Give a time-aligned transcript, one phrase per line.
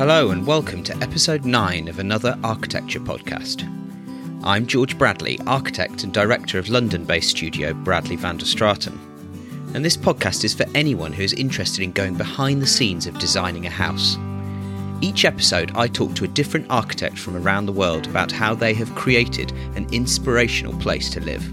[0.00, 3.64] Hello, and welcome to episode 9 of another architecture podcast.
[4.42, 8.98] I'm George Bradley, architect and director of London based studio Bradley van der Straeten.
[9.74, 13.18] And this podcast is for anyone who is interested in going behind the scenes of
[13.18, 14.16] designing a house.
[15.02, 18.72] Each episode, I talk to a different architect from around the world about how they
[18.72, 21.44] have created an inspirational place to live.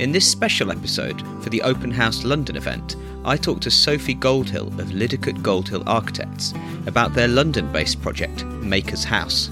[0.00, 2.96] In this special episode for the Open House London event,
[3.26, 6.54] I talked to Sophie Goldhill of Liddicoat Goldhill Architects
[6.86, 9.50] about their London based project, Maker's House.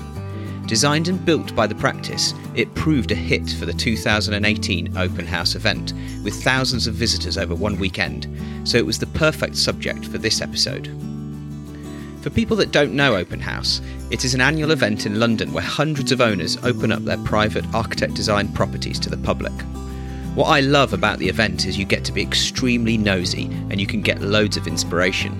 [0.64, 5.54] Designed and built by the practice, it proved a hit for the 2018 Open House
[5.54, 5.92] event,
[6.24, 8.26] with thousands of visitors over one weekend,
[8.66, 10.86] so it was the perfect subject for this episode.
[12.22, 15.62] For people that don't know Open House, it is an annual event in London where
[15.62, 19.52] hundreds of owners open up their private architect designed properties to the public.
[20.38, 23.88] What I love about the event is you get to be extremely nosy and you
[23.88, 25.34] can get loads of inspiration.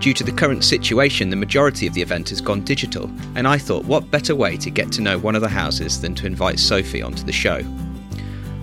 [0.00, 3.58] Due to the current situation, the majority of the event has gone digital, and I
[3.58, 6.58] thought what better way to get to know one of the houses than to invite
[6.58, 7.60] Sophie onto the show.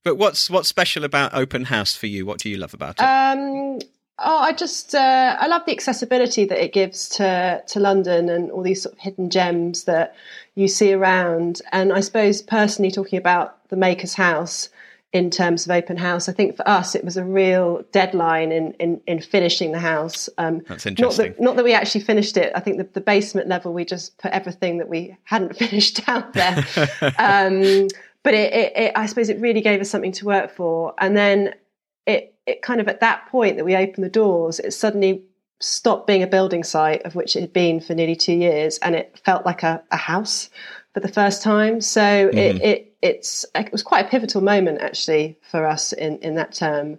[0.02, 2.26] but what's what's special about open house for you?
[2.26, 3.88] What do you love about it?
[4.20, 8.50] Oh, I just uh, I love the accessibility that it gives to to London and
[8.50, 10.14] all these sort of hidden gems that
[10.56, 11.62] you see around.
[11.70, 14.70] And I suppose personally, talking about the Maker's House
[15.12, 18.72] in terms of open house, I think for us it was a real deadline in
[18.74, 20.28] in, in finishing the house.
[20.36, 21.26] Um, That's interesting.
[21.26, 22.52] Not that, not that we actually finished it.
[22.56, 26.32] I think the, the basement level we just put everything that we hadn't finished out
[26.32, 26.56] there.
[27.18, 27.86] um,
[28.24, 30.92] but it, it, it, I suppose it really gave us something to work for.
[30.98, 31.54] And then
[32.48, 35.22] it kind of at that point that we opened the doors, it suddenly
[35.60, 38.94] stopped being a building site of which it had been for nearly two years, and
[38.94, 40.50] it felt like a, a house
[40.94, 41.80] for the first time.
[41.80, 42.38] So mm-hmm.
[42.38, 46.52] it, it it's it was quite a pivotal moment actually for us in in that
[46.52, 46.98] term.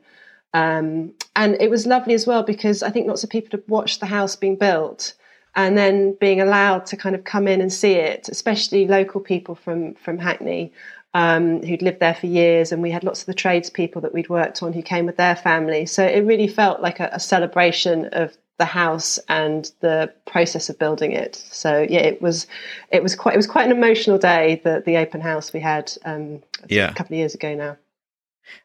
[0.54, 4.00] Um, and it was lovely as well because I think lots of people had watched
[4.00, 5.14] the house being built
[5.56, 9.56] and then being allowed to kind of come in and see it, especially local people
[9.56, 10.74] from from Hackney
[11.14, 14.30] um, who'd lived there for years, and we had lots of the tradespeople that we'd
[14.30, 15.86] worked on who came with their family.
[15.86, 20.78] So it really felt like a, a celebration of the house and the process of
[20.78, 21.36] building it.
[21.36, 22.46] So yeah, it was
[22.92, 25.92] it was quite it was quite an emotional day the the open house we had
[26.06, 26.92] um, yeah.
[26.92, 27.78] a couple of years ago now.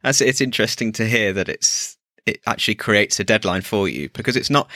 [0.03, 4.37] As it's interesting to hear that it's it actually creates a deadline for you because
[4.37, 4.69] it's not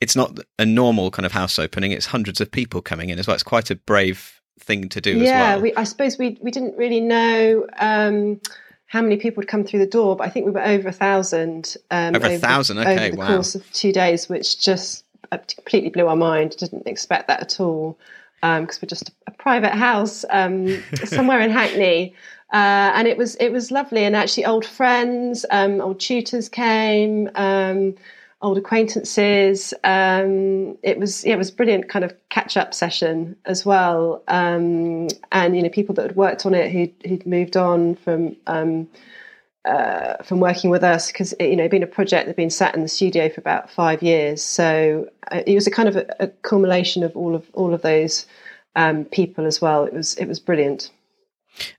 [0.00, 1.92] it's not a normal kind of house opening.
[1.92, 3.34] It's hundreds of people coming in as well.
[3.34, 5.72] It's quite a brave thing to do yeah, well.
[5.76, 8.40] I suppose we we didn't really know um,
[8.86, 10.92] how many people would come through the door, but I think we were over a
[10.92, 11.76] thousand.
[11.90, 13.26] Um, over a thousand, okay, over the wow.
[13.28, 16.56] course of two days, which just uh, completely blew our mind.
[16.56, 17.98] Didn't expect that at all
[18.40, 22.14] because um, we're just a private house um, somewhere in Hackney.
[22.52, 27.28] Uh, and it was it was lovely, and actually old friends, um, old tutors came.
[28.44, 29.72] Old acquaintances.
[29.84, 34.22] Um, it was yeah, it was brilliant kind of catch up session as well.
[34.28, 38.36] Um, and you know, people that had worked on it who'd, who'd moved on from
[38.46, 38.86] um,
[39.64, 42.74] uh, from working with us because you know, being a project that had been sat
[42.74, 44.42] in the studio for about five years.
[44.42, 47.80] So uh, it was a kind of a, a, culmination of all of all of
[47.80, 48.26] those
[48.76, 49.84] um, people as well.
[49.84, 50.90] It was it was brilliant.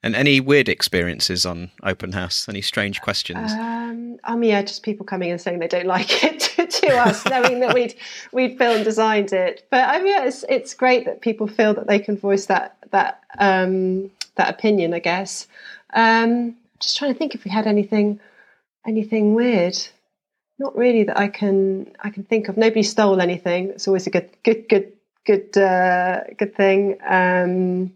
[0.01, 2.47] And any weird experiences on open house?
[2.49, 3.51] Any strange questions?
[3.51, 6.44] Um, um, yeah, just people coming and saying they don't like it.
[6.81, 7.95] To us, knowing that we'd
[8.31, 9.67] we'd and designed it.
[9.69, 13.21] But I mean, it's it's great that people feel that they can voice that that
[13.37, 14.93] um, that opinion.
[14.93, 15.47] I guess.
[15.93, 18.19] Um, just trying to think if we had anything
[18.85, 19.77] anything weird.
[20.57, 22.57] Not really that I can I can think of.
[22.57, 23.69] Nobody stole anything.
[23.69, 24.93] It's always a good good good
[25.25, 26.97] good uh, good thing.
[27.05, 27.93] Um,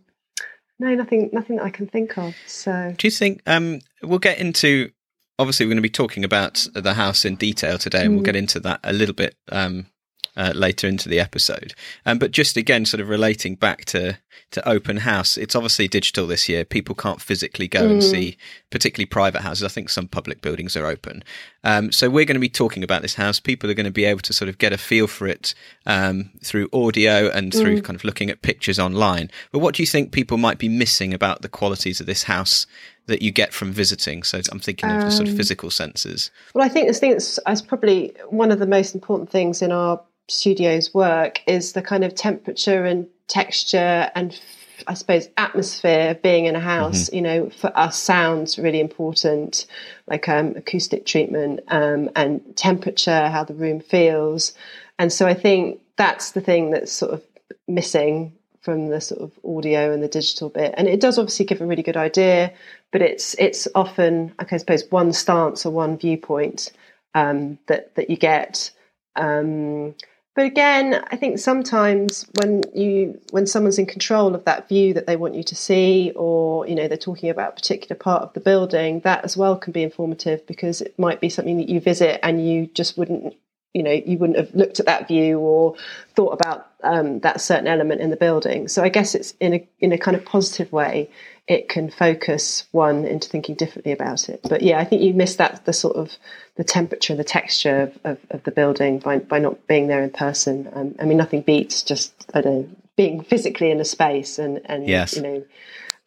[0.80, 2.36] no, nothing nothing that I can think of.
[2.48, 4.92] So, do you think um, we'll get into?
[5.39, 8.15] Obviously, we're going to be talking about the house in detail today, and mm.
[8.15, 9.88] we'll get into that a little bit um,
[10.36, 11.74] uh, later into the episode.
[12.06, 14.19] Um, but just again, sort of relating back to
[14.51, 16.65] to open house, it's obviously digital this year.
[16.65, 17.91] People can't physically go mm.
[17.91, 18.36] and see,
[18.71, 19.63] particularly private houses.
[19.63, 21.24] I think some public buildings are open.
[21.63, 23.39] Um, so we're going to be talking about this house.
[23.39, 25.53] People are going to be able to sort of get a feel for it
[25.86, 27.83] um, through audio and through mm.
[27.83, 29.30] kind of looking at pictures online.
[29.51, 32.65] But what do you think people might be missing about the qualities of this house
[33.10, 34.24] that you get from visiting?
[34.24, 36.32] So I'm thinking of the sort of um, physical senses.
[36.54, 40.02] Well, I think this thing that's, probably one of the most important things in our
[40.30, 44.40] studios work is the kind of temperature and texture and
[44.88, 47.06] I suppose atmosphere of being in a house.
[47.06, 47.16] Mm-hmm.
[47.16, 49.66] You know, for us, sounds really important,
[50.08, 54.54] like um, acoustic treatment um, and temperature, how the room feels.
[54.98, 57.24] And so I think that's the thing that's sort of
[57.68, 60.74] missing from the sort of audio and the digital bit.
[60.78, 62.54] And it does obviously give a really good idea,
[62.91, 66.71] but it's it's often, I suppose, one stance or one viewpoint
[67.15, 68.71] um, that that you get.
[69.15, 69.95] Um,
[70.36, 75.06] but again, I think sometimes when you when someone's in control of that view that
[75.06, 78.33] they want you to see, or you know they're talking about a particular part of
[78.33, 81.80] the building, that as well can be informative because it might be something that you
[81.80, 83.36] visit and you just wouldn't
[83.74, 85.75] you know you wouldn't have looked at that view or
[86.16, 88.68] thought about um, that certain element in the building.
[88.68, 91.10] So I guess it's in a in a kind of positive way
[91.50, 94.39] it can focus one into thinking differently about it.
[94.48, 96.16] But yeah, I think you miss that the sort of
[96.57, 100.04] the temperature and the texture of, of, of the building by, by not being there
[100.04, 100.69] in person.
[100.74, 104.62] Um, I mean, nothing beats just I don't know being physically in a space and
[104.65, 105.15] and yes.
[105.15, 105.45] you know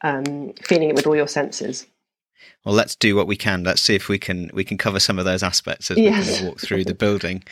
[0.03, 1.87] um, feeling it with all your senses.
[2.65, 3.65] Well, let's do what we can.
[3.65, 6.41] Let's see if we can we can cover some of those aspects as yes.
[6.41, 7.43] we walk through the building.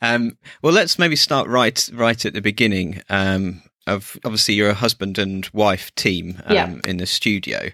[0.00, 3.02] Um, well, let's maybe start right right at the beginning.
[3.08, 6.76] Um, of obviously you're a husband and wife team um, yeah.
[6.86, 7.70] in the studio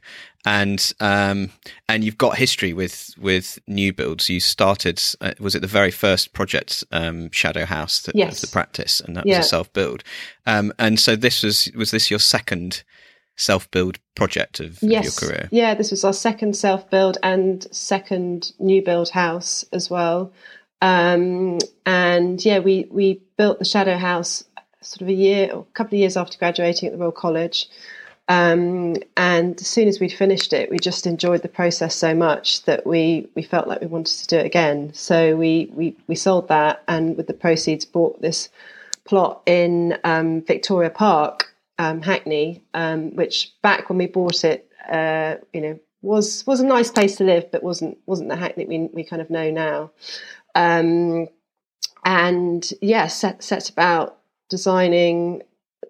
[0.47, 1.51] and um,
[1.89, 5.91] and you've got history with with new builds you started uh, was it the very
[5.91, 8.31] first project um, shadow house that yes.
[8.31, 9.39] was the practice and that yeah.
[9.39, 10.03] was a self build
[10.47, 12.83] um, and so this was was this your second
[13.39, 15.17] self build project of, yes.
[15.17, 19.65] of your career yeah this was our second self build and second new build house
[19.73, 20.33] as well
[20.83, 24.45] um, and yeah we we built the shadow house
[24.81, 27.69] sort of a year or a couple of years after graduating at the Royal College.
[28.29, 32.65] Um, and as soon as we'd finished it, we just enjoyed the process so much
[32.65, 34.93] that we we felt like we wanted to do it again.
[34.93, 38.51] So we we we sold that, and with the proceeds, bought this
[39.05, 45.37] plot in um, Victoria Park, um, Hackney, um, which back when we bought it, uh,
[45.53, 48.89] you know, was was a nice place to live, but wasn't wasn't the Hackney we
[48.93, 49.91] we kind of know now.
[50.55, 51.29] Um,
[52.05, 55.43] and yeah, set set about designing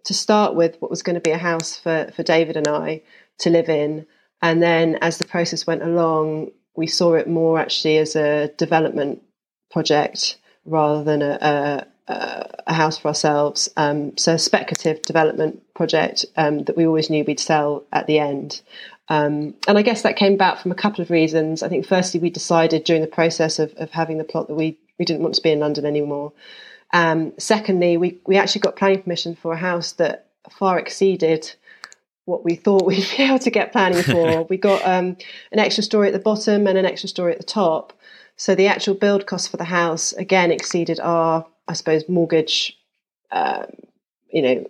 [0.04, 3.02] to start with what was going to be a house for, for David and I
[3.38, 4.06] to live in.
[4.40, 9.22] And then as the process went along, we saw it more actually as a development
[9.70, 13.68] project rather than a, a, a house for ourselves.
[13.76, 18.60] Um, so speculative development project um, that we always knew we'd sell at the end.
[19.08, 21.62] Um, and I guess that came about from a couple of reasons.
[21.62, 24.76] I think firstly, we decided during the process of, of having the plot that we,
[24.98, 26.32] we didn't want to be in London anymore.
[26.92, 31.54] Um, secondly, we, we actually got planning permission for a house that far exceeded
[32.24, 34.42] what we thought we'd be able to get planning for.
[34.50, 35.16] we got um,
[35.52, 37.92] an extra story at the bottom and an extra story at the top.
[38.36, 42.76] So the actual build cost for the house again exceeded our, I suppose, mortgage.
[43.30, 43.66] Uh,
[44.30, 44.66] you know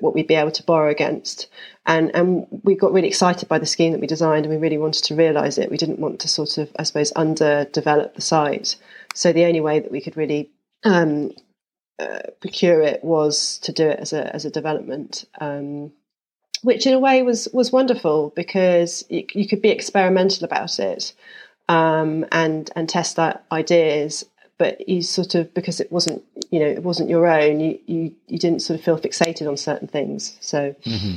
[0.00, 1.48] what we'd be able to borrow against,
[1.86, 4.78] and and we got really excited by the scheme that we designed, and we really
[4.78, 5.70] wanted to realise it.
[5.70, 8.76] We didn't want to sort of, I suppose, underdevelop the site.
[9.14, 10.50] So the only way that we could really
[10.84, 11.32] um,
[11.98, 15.92] uh, procure it was to do it as a as a development, um,
[16.62, 21.12] which in a way was was wonderful because you, you could be experimental about it
[21.68, 23.18] um, and and test
[23.50, 24.24] ideas.
[24.62, 28.14] But you sort of because it wasn't you know it wasn't your own, you you,
[28.28, 30.38] you didn't sort of feel fixated on certain things.
[30.40, 30.76] So.
[30.84, 31.16] Mm-hmm.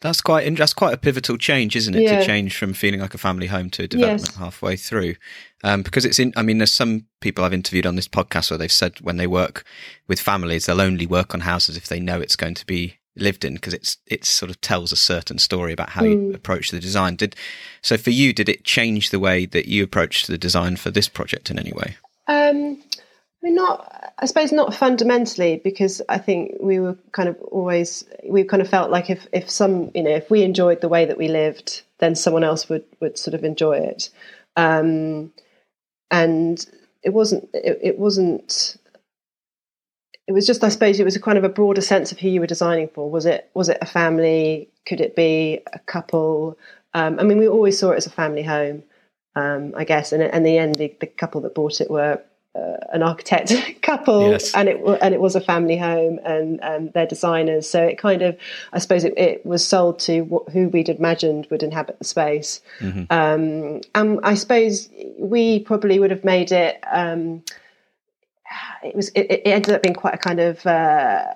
[0.00, 2.02] That's quite that's quite a pivotal change, isn't it?
[2.02, 2.20] Yeah.
[2.20, 4.36] To change from feeling like a family home to development yes.
[4.36, 5.16] halfway through,
[5.62, 6.32] um, because it's in.
[6.36, 9.26] I mean, there's some people I've interviewed on this podcast where they've said when they
[9.26, 9.62] work
[10.08, 13.44] with families, they'll only work on houses if they know it's going to be lived
[13.44, 16.10] in because it's it sort of tells a certain story about how mm.
[16.10, 17.16] you approach the design.
[17.16, 17.36] Did
[17.82, 18.32] so for you?
[18.32, 21.72] Did it change the way that you approached the design for this project in any
[21.72, 21.96] way?
[22.28, 22.78] Um,
[23.42, 24.12] I mean, not.
[24.18, 28.68] I suppose not fundamentally, because I think we were kind of always we kind of
[28.68, 31.82] felt like if if some you know if we enjoyed the way that we lived,
[31.98, 34.10] then someone else would would sort of enjoy it,
[34.56, 35.32] um,
[36.10, 36.66] and
[37.02, 38.76] it wasn't it, it wasn't.
[40.30, 42.28] It was just, I suppose, it was a kind of a broader sense of who
[42.28, 43.10] you were designing for.
[43.10, 44.68] Was it was it a family?
[44.86, 46.56] Could it be a couple?
[46.94, 48.84] Um, I mean, we always saw it as a family home,
[49.34, 50.12] um, I guess.
[50.12, 52.22] And in the end, the, the couple that bought it were
[52.54, 54.54] uh, an architect couple, yes.
[54.54, 57.68] and it and it was a family home, and um, they're designers.
[57.68, 58.38] So it kind of,
[58.72, 62.60] I suppose, it, it was sold to what, who we'd imagined would inhabit the space.
[62.78, 63.02] Mm-hmm.
[63.10, 66.78] Um, and I suppose we probably would have made it.
[68.82, 69.08] It was.
[69.10, 70.64] It, it, ended up being quite a kind of.
[70.66, 71.34] Uh,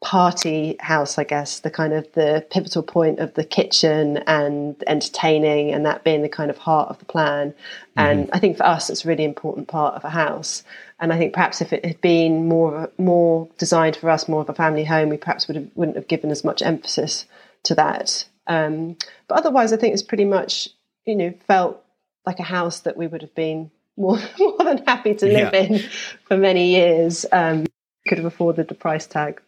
[0.00, 5.72] party house, I guess, the kind of the pivotal point of the kitchen and entertaining,
[5.72, 7.50] and that being the kind of heart of the plan.
[7.50, 8.00] Mm-hmm.
[8.00, 10.62] And I think for us, it's a really important part of a house.
[11.00, 14.48] And I think perhaps if it had been more more designed for us, more of
[14.48, 17.26] a family home, we perhaps would have, wouldn't have given as much emphasis
[17.64, 18.24] to that.
[18.46, 18.96] Um,
[19.28, 20.68] but otherwise, I think it's pretty much
[21.04, 21.84] you know felt
[22.26, 25.60] like a house that we would have been more more than happy to live yeah.
[25.60, 25.78] in
[26.26, 27.26] for many years.
[27.30, 27.66] Um,
[28.08, 29.40] could have afforded the price tag.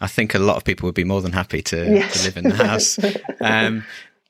[0.00, 2.18] I think a lot of people would be more than happy to, yes.
[2.18, 2.98] to live in the house.
[3.40, 3.84] Um,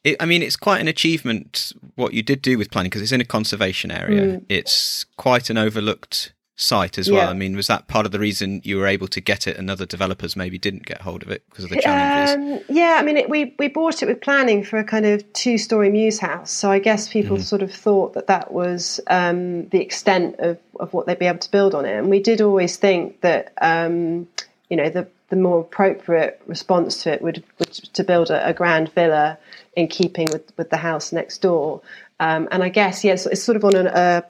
[0.04, 3.12] it, I mean, it's quite an achievement what you did do with planning because it's
[3.12, 4.38] in a conservation area.
[4.38, 4.44] Mm.
[4.49, 7.25] It's quite an overlooked site as well.
[7.25, 7.30] Yeah.
[7.30, 9.71] I mean, was that part of the reason you were able to get it and
[9.71, 12.35] other developers maybe didn't get hold of it because of the challenges?
[12.68, 15.30] Um, yeah, I mean, it, we, we bought it with planning for a kind of
[15.32, 16.50] two story mews house.
[16.50, 17.42] So I guess people mm.
[17.42, 21.38] sort of thought that that was um, the extent of, of what they'd be able
[21.38, 21.97] to build on it.
[21.97, 24.28] And we did always think that, um,
[24.68, 28.52] you know, the the more appropriate response to it would, would to build a, a,
[28.52, 29.38] grand villa
[29.75, 31.80] in keeping with, with the house next door.
[32.21, 34.25] Um, and I guess yes, it's sort of on an, a,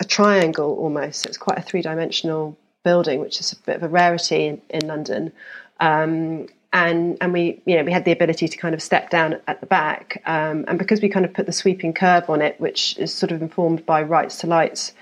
[0.00, 1.22] a triangle almost.
[1.22, 4.62] So it's quite a three dimensional building, which is a bit of a rarity in,
[4.70, 5.32] in London.
[5.80, 9.40] Um, and and we you know we had the ability to kind of step down
[9.46, 12.60] at the back, um, and because we kind of put the sweeping curb on it,
[12.60, 14.92] which is sort of informed by rights to lights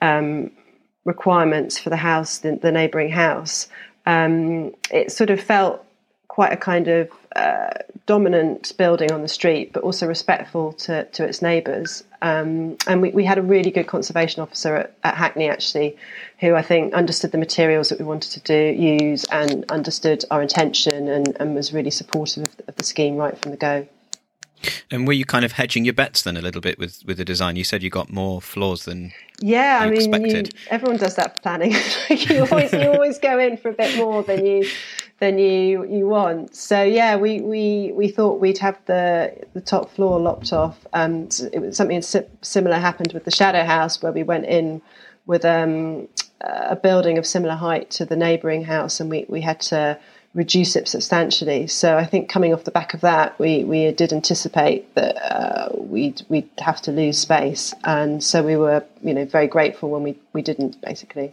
[0.00, 0.50] um,
[1.04, 3.68] requirements for the house, the, the neighbouring house
[4.06, 5.84] um, it sort of felt
[6.32, 7.68] quite a kind of uh,
[8.06, 12.04] dominant building on the street, but also respectful to, to its neighbours.
[12.22, 15.94] Um, and we, we, had a really good conservation officer at, at, Hackney, actually,
[16.40, 20.40] who I think understood the materials that we wanted to do use and understood our
[20.40, 23.86] intention and, and was really supportive of, of the scheme right from the go.
[24.90, 27.26] And were you kind of hedging your bets then a little bit with, with the
[27.26, 27.56] design?
[27.56, 29.80] You said you got more floors than yeah.
[29.82, 31.74] I mean, you, everyone does that planning.
[32.08, 34.68] you always you always go in for a bit more than you
[35.22, 36.52] than you you want.
[36.56, 40.76] So yeah, we we we thought we'd have the the top floor lopped off.
[40.92, 44.82] And it was something similar happened with the Shadow House where we went in
[45.26, 46.08] with um,
[46.40, 49.96] a building of similar height to the neighbouring house, and we we had to
[50.34, 51.68] reduce it substantially.
[51.68, 55.68] So I think coming off the back of that, we, we did anticipate that uh,
[55.76, 60.02] we'd we'd have to lose space, and so we were you know very grateful when
[60.02, 61.30] we, we didn't basically.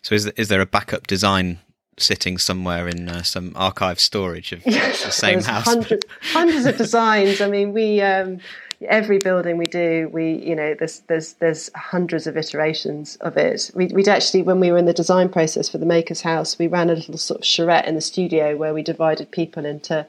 [0.00, 1.58] So is is there a backup design
[2.00, 5.66] sitting somewhere in uh, some archive storage of yes, the same house?
[5.66, 7.40] Hundreds, hundreds of designs.
[7.40, 8.00] I mean, we.
[8.00, 8.40] Um,
[8.88, 13.70] every building we do, we you know there's there's there's hundreds of iterations of it.
[13.74, 16.66] We, would actually when we were in the design process for the Maker's House, we
[16.66, 20.06] ran a little sort of charrette in the studio where we divided people into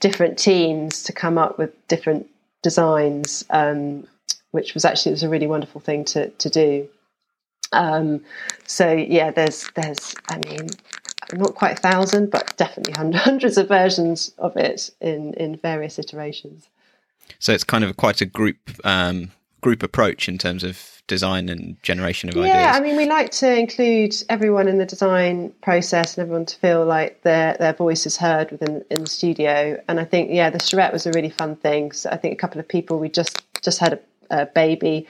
[0.00, 2.28] different teams to come up with different
[2.62, 4.06] designs, um,
[4.50, 6.88] which was actually it was a really wonderful thing to to do.
[7.72, 8.22] Um,
[8.66, 10.68] so yeah, there's there's I mean
[11.34, 16.68] not quite a thousand, but definitely hundreds of versions of it in in various iterations.
[17.38, 21.82] So it's kind of quite a group um, group approach in terms of design and
[21.82, 22.56] generation of yeah, ideas.
[22.56, 26.56] Yeah, I mean, we like to include everyone in the design process and everyone to
[26.56, 29.80] feel like their their voice is heard within in the studio.
[29.88, 31.92] And I think, yeah, the charrette was a really fun thing.
[31.92, 34.00] So I think a couple of people we just just had a,
[34.42, 35.06] a baby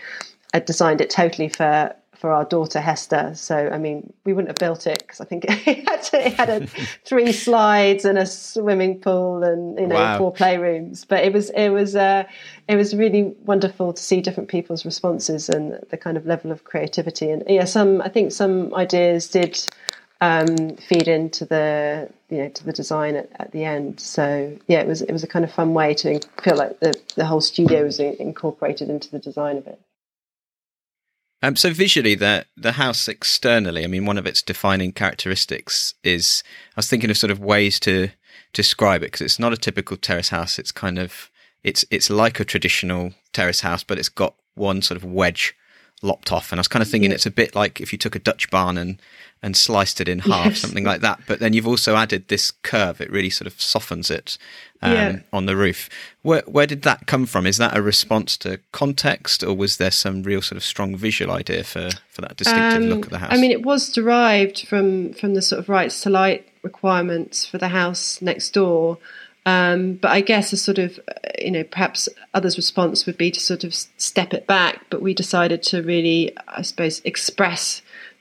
[0.52, 3.32] had designed it totally for for our daughter Hester.
[3.34, 6.34] So I mean, we wouldn't have built it because I think it had, to, it
[6.34, 6.66] had a,
[7.04, 10.18] three slides and a swimming pool and you know wow.
[10.18, 11.06] four playrooms.
[11.08, 12.24] But it was it was uh,
[12.68, 16.64] it was really wonderful to see different people's responses and the kind of level of
[16.64, 17.30] creativity.
[17.30, 19.58] And yeah, some I think some ideas did
[20.20, 23.98] um, feed into the you know to the design at, at, the end.
[23.98, 26.94] So yeah, it was it was a kind of fun way to feel like the
[27.16, 29.80] the whole studio was incorporated into the design of it.
[31.42, 36.42] Um, so visually, the the house externally, I mean, one of its defining characteristics is
[36.76, 38.10] I was thinking of sort of ways to
[38.52, 40.58] describe it because it's not a typical terrace house.
[40.58, 41.30] It's kind of
[41.62, 45.54] it's it's like a traditional terrace house, but it's got one sort of wedge
[46.02, 46.52] lopped off.
[46.52, 47.14] And I was kind of thinking yeah.
[47.14, 49.00] it's a bit like if you took a Dutch barn and
[49.42, 50.58] and sliced it in half, yes.
[50.58, 51.20] something like that.
[51.26, 54.36] But then you've also added this curve; it really sort of softens it
[54.82, 55.18] um, yeah.
[55.32, 55.88] on the roof.
[56.22, 57.46] Where where did that come from?
[57.46, 61.32] Is that a response to context, or was there some real sort of strong visual
[61.32, 63.32] idea for for that distinctive um, look of the house?
[63.32, 67.58] I mean, it was derived from from the sort of rights to light requirements for
[67.58, 68.98] the house next door.
[69.46, 73.30] Um, but I guess a sort of, uh, you know, perhaps others' response would be
[73.30, 74.84] to sort of step it back.
[74.90, 77.80] But we decided to really, I suppose, express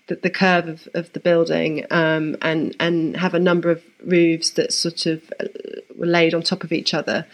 [0.10, 4.50] the, the curve of, of, the building um, and and have a number of roofs
[4.52, 5.46] that sort of uh,
[5.96, 7.26] were laid on top of each other.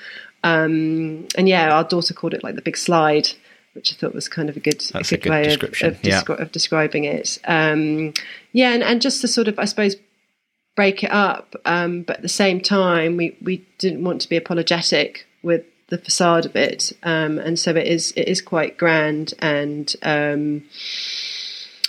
[0.43, 3.29] Um, and yeah, our daughter called it like the big slide,
[3.73, 6.03] which I thought was kind of a good, a good, a good way of, of,
[6.03, 6.21] yeah.
[6.21, 7.39] descri- of, describing it.
[7.45, 8.13] Um,
[8.51, 9.95] yeah, and, and just to sort of, I suppose,
[10.75, 11.55] break it up.
[11.65, 15.97] Um, but at the same time, we, we didn't want to be apologetic with the
[15.97, 20.63] facade of it, um, and so it is it is quite grand and um,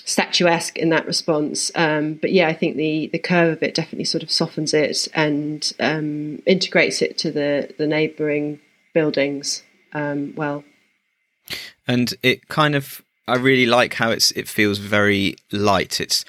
[0.06, 1.70] statuesque in that response.
[1.74, 5.08] Um, but yeah, I think the the curve of it definitely sort of softens it
[5.12, 8.60] and um, integrates it to the the neighbouring
[8.94, 10.64] buildings um, well.
[11.86, 16.00] And it kind of I really like how it's it feels very light.
[16.00, 16.24] It's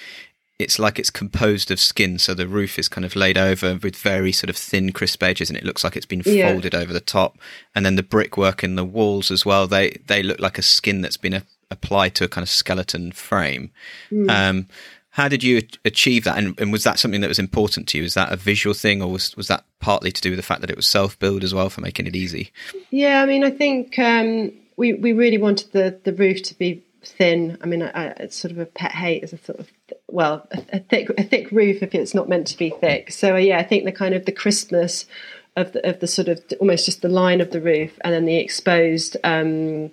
[0.59, 3.95] it's like it's composed of skin, so the roof is kind of laid over with
[3.95, 6.51] very sort of thin, crisp edges, and it looks like it's been yeah.
[6.51, 7.37] folded over the top.
[7.75, 11.01] And then the brickwork in the walls as well they they look like a skin
[11.01, 13.71] that's been a, applied to a kind of skeleton frame.
[14.11, 14.29] Mm.
[14.29, 14.67] Um,
[15.11, 18.03] how did you achieve that, and, and, was that something that was important to you?
[18.03, 20.61] Is that a visual thing, or was was that partly to do with the fact
[20.61, 22.51] that it was self build as well for making it easy?
[22.91, 26.83] Yeah, I mean, I think um, we we really wanted the the roof to be
[27.03, 27.57] thin.
[27.61, 29.71] I mean, I, I, it's sort of a pet hate as a sort of
[30.07, 33.11] well, a, a, thick a thick roof if it's not meant to be thick.
[33.11, 35.07] So uh, yeah, I think the kind of the crispness
[35.55, 38.25] of the of the sort of almost just the line of the roof, and then
[38.25, 39.17] the exposed.
[39.23, 39.91] Um,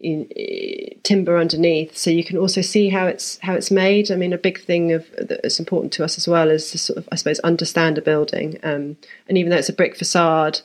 [0.00, 4.10] in, in, timber underneath, so you can also see how it's how it's made.
[4.10, 6.98] I mean, a big thing of that's important to us as well is to sort
[6.98, 8.58] of, I suppose, understand a building.
[8.62, 8.96] Um,
[9.28, 10.60] and even though it's a brick facade,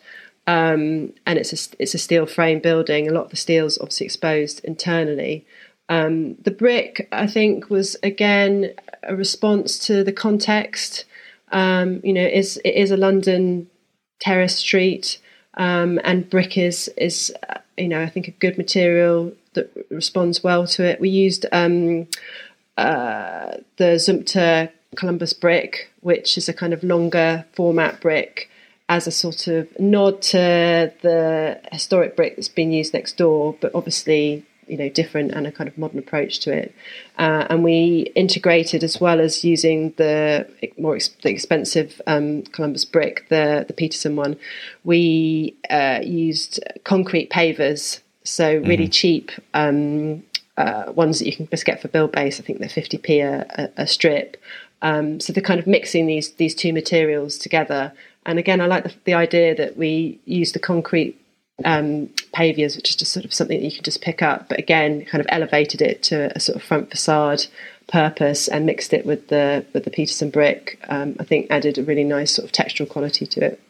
[0.47, 4.05] um, and it's a it's a steel frame building, a lot of the steel's obviously
[4.05, 5.45] exposed internally.
[5.89, 11.05] Um, the brick, I think, was again a response to the context.
[11.51, 13.69] Um, you know, is it is a London
[14.19, 15.19] terrace street,
[15.55, 17.34] um, and brick is is
[17.77, 20.99] you know I think a good material that responds well to it.
[20.99, 22.07] We used um,
[22.77, 28.49] uh, the Zumthor Kolumba brick, which is a kind of longer format brick
[28.89, 33.73] as a sort of nod to the historic brick that's been used next door, but
[33.73, 36.73] obviously you know different and a kind of modern approach to it.
[37.19, 42.91] Uh, and we integrated as well as using the more ex- the expensive um, Kolumba
[42.91, 44.38] brick, the the Petersen one.
[44.86, 48.91] We uh, used concrete pavers, so really mm-hmm.
[48.91, 49.31] cheap.
[49.53, 50.23] Um,
[50.57, 52.39] uh, ones that you can just get for Buildbase.
[52.39, 54.38] I think they're 50p a, a, a strip.
[54.81, 57.93] Um, so they're kind of mixing these these two materials together.
[58.25, 61.20] And again, I like the, the idea that we use the concrete
[61.65, 64.50] um, pavers, which is just sort of something that you can just pick up.
[64.50, 67.45] But again, kind of elevated it to a sort of front facade
[67.88, 70.80] purpose and mixed it with the with the Petersen brick.
[70.89, 73.62] Um, I think added a really nice sort of textural quality to it.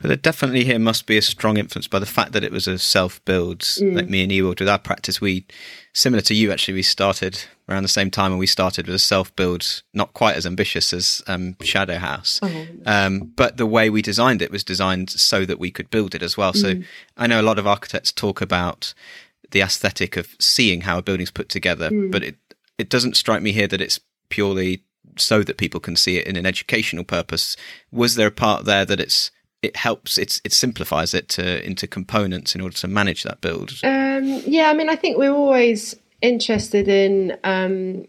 [0.00, 2.66] But there definitely here must be a strong influence by the fact that it was
[2.66, 3.60] a self build.
[3.60, 3.94] Mm.
[3.94, 5.46] Like me and Ewald with our practice, we
[5.92, 6.74] similar to you actually.
[6.74, 10.36] We started around the same time, and we started with a self build, not quite
[10.36, 12.66] as ambitious as um, Shadow House, oh.
[12.86, 16.22] um, but the way we designed it was designed so that we could build it
[16.22, 16.52] as well.
[16.52, 16.60] Mm.
[16.60, 18.94] So I know a lot of architects talk about
[19.50, 22.10] the aesthetic of seeing how a building's put together, mm.
[22.10, 22.36] but it
[22.78, 24.82] it doesn't strike me here that it's purely
[25.16, 27.56] so that people can see it in an educational purpose.
[27.92, 29.30] Was there a part there that it's
[29.62, 33.72] it helps it's it simplifies it to into components in order to manage that build
[33.84, 38.06] um, yeah i mean i think we're always interested in um,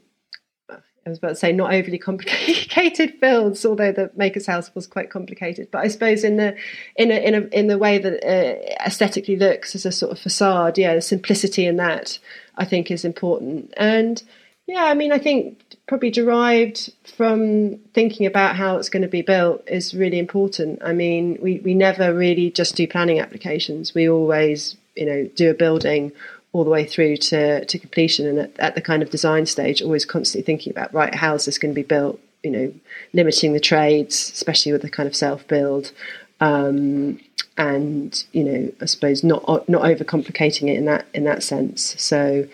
[1.05, 5.09] I was about to say not overly complicated builds, although the Maker's House was quite
[5.09, 5.69] complicated.
[5.71, 6.55] But I suppose in the
[6.95, 10.19] in a, in a, in the way that uh, aesthetically looks as a sort of
[10.19, 12.19] facade, yeah, the simplicity in that
[12.55, 13.73] I think is important.
[13.77, 14.21] And
[14.67, 19.23] yeah, I mean, I think probably derived from thinking about how it's going to be
[19.23, 20.81] built is really important.
[20.83, 23.95] I mean, we, we never really just do planning applications.
[23.95, 26.11] We always, you know, do a building
[26.53, 29.81] all the way through to, to completion and at, at the kind of design stage,
[29.81, 32.19] always constantly thinking about, right, how's this going to be built?
[32.43, 32.73] You know,
[33.13, 35.91] limiting the trades, especially with the kind of self build.
[36.39, 37.19] Um,
[37.57, 41.95] and you know, I suppose not not overcomplicating it in that in that sense.
[42.01, 42.47] So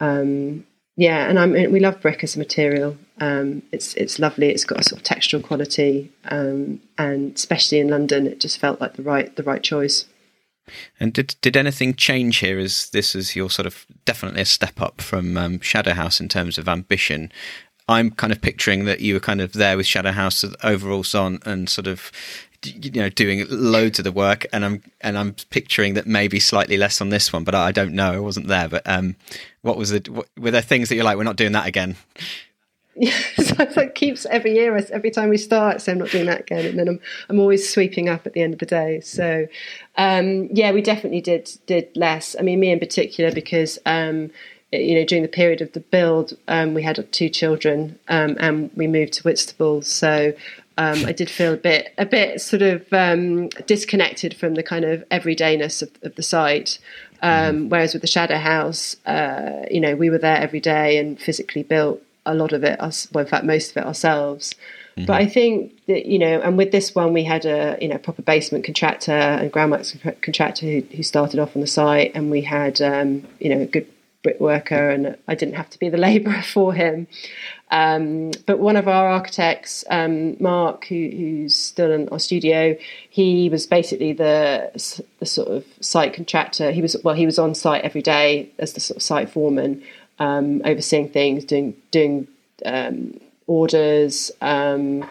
[0.00, 0.64] um,
[0.96, 2.96] yeah, and I mean, we love brick as a material.
[3.20, 4.50] Um, it's it's lovely.
[4.50, 8.80] It's got a sort of textural quality, um, and especially in London, it just felt
[8.80, 10.06] like the right the right choice.
[10.98, 12.58] And did did anything change here?
[12.58, 16.28] As this is your sort of definitely a step up from um, Shadow House in
[16.28, 17.32] terms of ambition.
[17.86, 21.40] I'm kind of picturing that you were kind of there with Shadow House overalls on
[21.44, 22.10] and sort of
[22.66, 26.78] you know doing loads of the work and i'm and i'm picturing that maybe slightly
[26.78, 29.16] less on this one but i don't know i wasn't there but um
[29.60, 31.96] what was it what, were there things that you're like we're not doing that again
[32.96, 34.76] yeah, so it keeps every year.
[34.76, 37.68] Every time we start, so I'm not doing that again, and then I'm I'm always
[37.68, 39.00] sweeping up at the end of the day.
[39.00, 39.46] So,
[39.96, 42.36] um, yeah, we definitely did did less.
[42.38, 44.30] I mean, me in particular, because um,
[44.72, 48.70] you know during the period of the build, um, we had two children, um, and
[48.76, 50.32] we moved to Whitstable, so.
[50.76, 54.84] Um, I did feel a bit, a bit sort of um, disconnected from the kind
[54.84, 56.80] of everydayness of, of the site.
[57.22, 57.68] Mm-hmm.
[57.68, 61.62] Whereas with the Shadow House, uh, you know, we were there every day and physically
[61.62, 64.54] built a lot of it us well in fact most of it ourselves
[64.96, 65.06] mm-hmm.
[65.06, 67.98] but i think that you know and with this one we had a you know
[67.98, 72.42] proper basement contractor and groundworks contractor who, who started off on the site and we
[72.42, 73.86] had um, you know a good
[74.22, 77.06] brickworker and i didn't have to be the labourer for him
[77.74, 82.76] um, but one of our architects, um, Mark, who, who's still in our studio,
[83.10, 84.70] he was basically the
[85.18, 86.70] the sort of site contractor.
[86.70, 89.82] He was well, he was on site every day as the sort of site foreman,
[90.18, 92.28] um, overseeing things, doing doing
[92.64, 95.08] um, orders, um,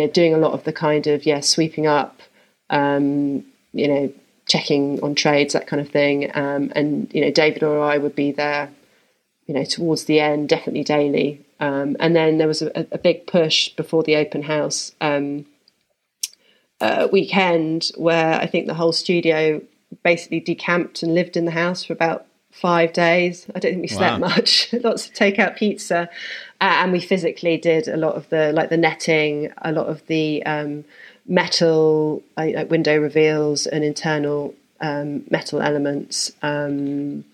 [0.00, 2.20] know, doing a lot of the kind of yeah sweeping up,
[2.70, 4.12] um, you know,
[4.46, 8.14] checking on trades that kind of thing, um, and you know David or I would
[8.14, 8.70] be there,
[9.46, 13.26] you know, towards the end, definitely daily, um, and then there was a, a, big
[13.26, 14.92] push before the open house.
[16.80, 19.62] Uh, weekend where I think the whole studio
[20.02, 23.46] basically decamped and lived in the house for about five days.
[23.54, 24.28] I don't think we slept wow.
[24.28, 24.72] much.
[24.84, 26.08] Lots of takeout pizza,
[26.60, 30.06] uh, and we physically did a lot of the like the netting, a lot of
[30.06, 30.84] the um,
[31.26, 36.32] metal like window reveals and internal um, metal elements.
[36.42, 37.24] Um,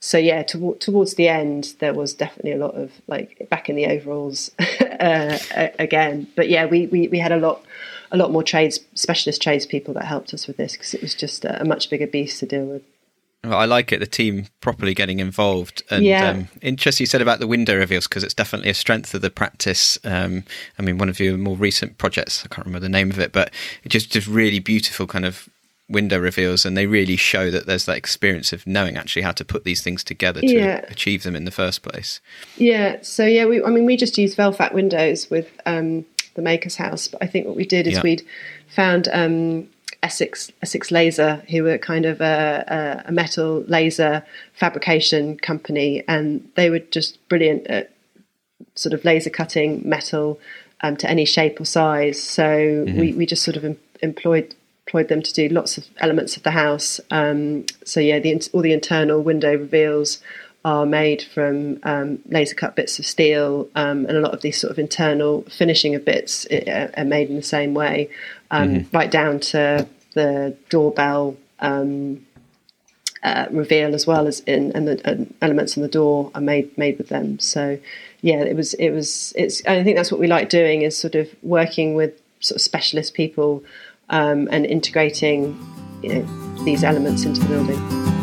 [0.00, 3.76] so yeah, to, towards the end, there was definitely a lot of like back in
[3.76, 4.50] the overalls
[5.00, 5.38] uh,
[5.78, 6.26] again.
[6.36, 7.64] But yeah, we, we we had a lot
[8.10, 11.14] a lot more trades specialist trades people that helped us with this because it was
[11.14, 12.82] just a, a much bigger beast to deal with.
[13.52, 14.00] I like it.
[14.00, 16.30] The team properly getting involved, and yeah.
[16.30, 19.30] um, interesting you said about the window reveals because it's definitely a strength of the
[19.30, 19.98] practice.
[20.04, 20.44] Um,
[20.78, 23.32] I mean, one of your more recent projects, I can't remember the name of it,
[23.32, 23.52] but
[23.82, 25.48] it just just really beautiful kind of
[25.88, 29.44] window reveals, and they really show that there's that experience of knowing actually how to
[29.44, 30.84] put these things together to yeah.
[30.88, 32.20] achieve them in the first place.
[32.56, 32.98] Yeah.
[33.02, 36.04] So yeah, we I mean we just use Velfac windows with um,
[36.34, 38.02] the Maker's House, but I think what we did is yeah.
[38.02, 38.26] we'd
[38.68, 39.68] found um,
[40.04, 46.68] Essex Essex Laser, who were kind of a, a, metal laser fabrication company, and they
[46.68, 47.90] were just brilliant at
[48.74, 50.38] sort of laser cutting metal
[50.82, 52.22] um, to any shape or size.
[52.22, 53.00] So mm-hmm.
[53.00, 54.54] we, we just sort of em- employed
[54.86, 57.00] employed them to do lots of elements of the house.
[57.10, 60.18] Um, so yeah, the, all the internal window reveals
[60.64, 64.58] are made from um, laser cut bits of steel, um, and a lot of these
[64.58, 68.08] sort of internal finishing of bits uh, are made in the same way,
[68.50, 68.96] um, mm-hmm.
[68.96, 72.24] right down to the doorbell um,
[73.24, 76.76] uh, reveal as well as in and the and elements on the door are made
[76.76, 77.38] made with them.
[77.38, 77.78] So
[78.20, 79.64] yeah, it was it was it's.
[79.66, 83.14] I think that's what we like doing is sort of working with sort of specialist
[83.14, 83.64] people
[84.10, 85.58] um, and integrating
[86.02, 88.13] you know these elements into the building.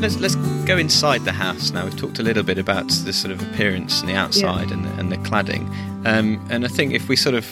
[0.00, 0.34] Let's let's
[0.66, 1.84] go inside the house now.
[1.84, 4.74] We've talked a little bit about the sort of appearance and the outside yeah.
[4.74, 5.66] and, the, and the cladding,
[6.06, 7.46] um, and I think if we sort of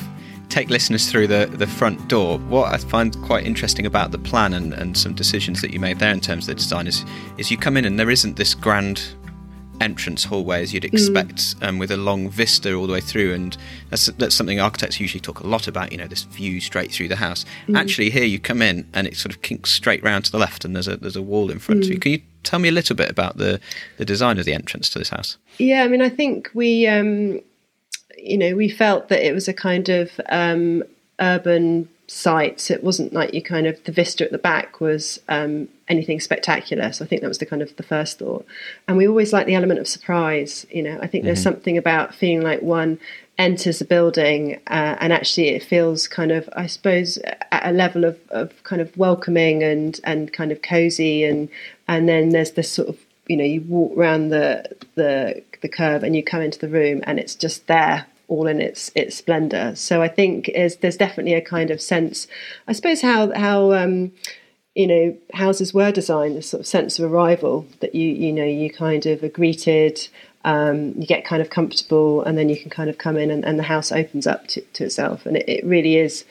[0.48, 4.52] take listeners through the, the front door, what I find quite interesting about the plan
[4.52, 7.04] and, and some decisions that you made there in terms of the design is
[7.38, 9.14] is you come in and there isn't this grand
[9.80, 10.92] entrance hallway as you'd mm.
[10.92, 11.66] expect mm.
[11.66, 13.57] um, with a long vista all the way through and
[13.90, 17.09] that's that's something architects usually talk a lot about you know this view straight through
[17.09, 17.76] the house mm.
[17.76, 20.64] actually here you come in and it sort of kinks straight round to the left
[20.64, 21.85] and there's a there's a wall in front mm.
[21.85, 22.02] of you mm.
[22.02, 23.61] can you tell me a little bit about the
[23.96, 27.40] the design of the entrance to this house yeah i mean i think we um
[28.16, 30.83] you know we felt that it was a kind of um
[31.20, 32.70] urban sites.
[32.70, 36.92] It wasn't like you kind of the vista at the back was um, anything spectacular.
[36.92, 38.46] So I think that was the kind of the first thought.
[38.87, 40.66] And we always like the element of surprise.
[40.70, 41.26] You know, I think mm-hmm.
[41.26, 42.98] there's something about feeling like one
[43.37, 47.18] enters a building uh, and actually it feels kind of, I suppose,
[47.50, 51.48] at a level of, of kind of welcoming and and kind of cozy and
[51.88, 56.03] and then there's this sort of you know you walk around the the the curve
[56.03, 59.75] and you come into the room and it's just there all in its its splendor.
[59.77, 62.27] So I think is there's definitely a kind of sense,
[62.66, 64.12] I suppose how how um,
[64.75, 68.44] you know, houses were designed this sort of sense of arrival that you, you know,
[68.44, 70.09] you kind of are greeted,
[70.44, 73.44] um, you get kind of comfortable, and then you can kind of come in and,
[73.44, 75.27] and the house opens up to, to itself.
[75.27, 76.25] And it, it really is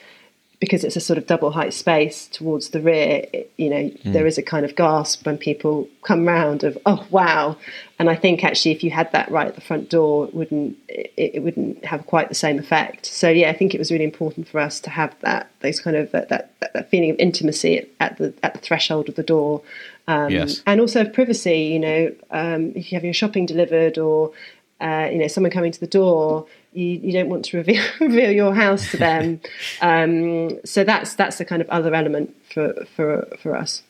[0.64, 4.12] because it's a sort of double height space towards the rear, it, you know, mm.
[4.14, 7.58] there is a kind of gasp when people come round of, oh wow.
[7.98, 10.78] And I think actually, if you had that right at the front door, it wouldn't
[10.88, 13.04] it, it wouldn't have quite the same effect.
[13.04, 15.98] So yeah, I think it was really important for us to have that those kind
[15.98, 19.60] of that that, that feeling of intimacy at the at the threshold of the door,
[20.08, 20.62] um, yes.
[20.66, 21.64] and also of privacy.
[21.74, 24.32] You know, um, if you have your shopping delivered or
[24.80, 28.30] uh, you know someone coming to the door you, you don't want to reveal, reveal
[28.30, 29.40] your house to them.
[29.80, 33.82] Um, so that's that's the kind of other element for for for us.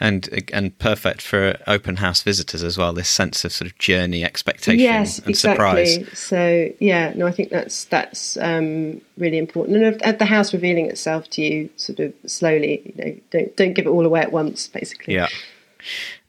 [0.00, 2.92] And and perfect for open house visitors as well.
[2.92, 5.86] This sense of sort of journey expectation yes, and exactly.
[5.86, 6.18] surprise.
[6.18, 9.76] So yeah, no, I think that's that's um, really important.
[9.76, 12.82] And of, the house revealing itself to you, sort of slowly.
[12.96, 14.68] You know, don't don't give it all away at once.
[14.68, 15.14] Basically.
[15.14, 15.28] Yeah.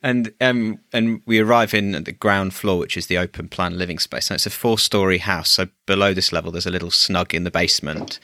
[0.02, 3.78] And um, and we arrive in at the ground floor, which is the open plan
[3.78, 4.30] living space.
[4.30, 5.52] And it's a four story house.
[5.52, 8.20] So below this level, there's a little snug in the basement,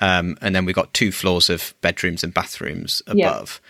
[0.00, 3.60] um, and then we've got two floors of bedrooms and bathrooms above.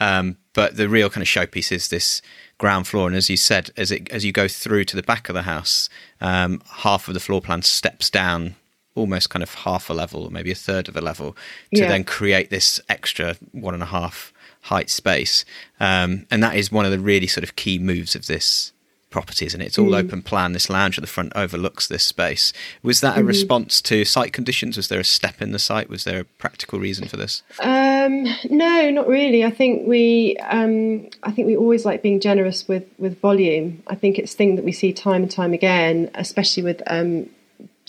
[0.00, 0.18] Yeah.
[0.18, 2.20] Um, but the real kind of showpiece is this
[2.58, 3.06] ground floor.
[3.06, 5.42] And as you said, as it as you go through to the back of the
[5.42, 5.88] house,
[6.20, 8.56] um, half of the floor plan steps down
[8.94, 11.32] almost kind of half a level, maybe a third of a level,
[11.74, 11.88] to yeah.
[11.88, 14.32] then create this extra one and a half
[14.66, 15.44] height space.
[15.80, 18.72] Um, and that is one of the really sort of key moves of this
[19.10, 19.66] property, isn't it?
[19.66, 20.04] It's all mm.
[20.04, 20.52] open plan.
[20.52, 22.52] This lounge at the front overlooks this space.
[22.82, 23.28] Was that a mm-hmm.
[23.28, 24.76] response to site conditions?
[24.76, 25.88] Was there a step in the site?
[25.88, 27.42] Was there a practical reason for this?
[27.60, 29.44] Um, no, not really.
[29.44, 33.82] I think we, um, I think we always like being generous with with volume.
[33.86, 37.30] I think it's a thing that we see time and time again, especially with um,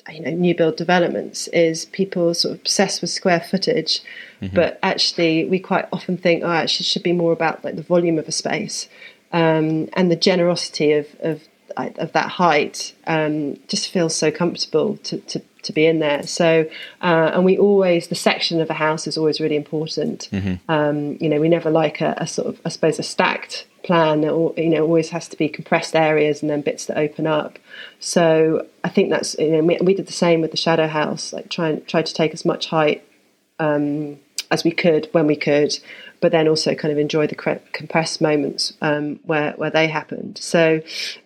[0.09, 4.01] you know new build developments is people sort of obsessed with square footage
[4.41, 4.55] mm-hmm.
[4.55, 7.83] but actually we quite often think oh actually it should be more about like the
[7.83, 8.87] volume of a space
[9.33, 11.41] um, and the generosity of, of
[11.77, 16.23] of that height um, just feels so comfortable to, to, to be in there.
[16.23, 16.69] So,
[17.01, 20.29] uh, and we always, the section of a house is always really important.
[20.31, 20.71] Mm-hmm.
[20.71, 24.23] Um, you know, we never like a, a, sort of, I suppose, a stacked plan.
[24.23, 27.59] It, you know, always has to be compressed areas and then bits that open up.
[27.99, 31.33] So I think that's, you know, we, we did the same with the shadow house,
[31.33, 33.03] like try, try to take as much height
[33.59, 34.19] um,
[34.51, 35.77] as we could when we could
[36.19, 37.35] but then also kind of enjoy the
[37.73, 40.37] compressed moments um, where where they happened.
[40.39, 40.81] So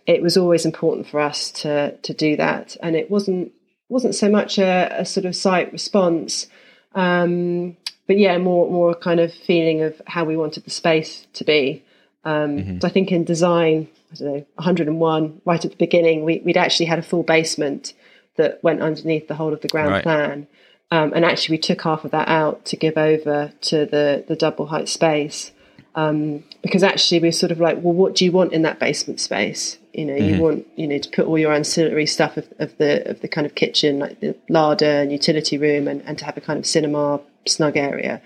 [0.05, 3.51] it was always important for us to to do that, and it wasn't
[3.89, 6.47] wasn't so much a, a sort of site response,
[6.95, 11.43] um, but yeah, more more kind of feeling of how we wanted the space to
[11.43, 11.84] be.
[12.23, 12.79] Um, mm-hmm.
[12.79, 16.55] So I think in design, I don't know, 101 right at the beginning, we, would
[16.55, 17.93] actually had a full basement
[18.36, 20.03] that went underneath the whole of the ground right.
[20.03, 20.47] plan.
[20.91, 24.36] Um, and actually, we took half of that out to give over to the, the
[24.36, 25.54] double height space.
[25.95, 28.80] Um, because actually, we are sort of like, well, what do you want in that
[28.80, 29.77] basement space?
[29.93, 30.36] You know, mm-hmm.
[30.36, 33.27] you want you know to put all your ancillary stuff of, of, the of the
[33.27, 36.60] kind of kitchen, like the larder and utility room, and, and to have a kind
[36.60, 38.21] of cinema snug area.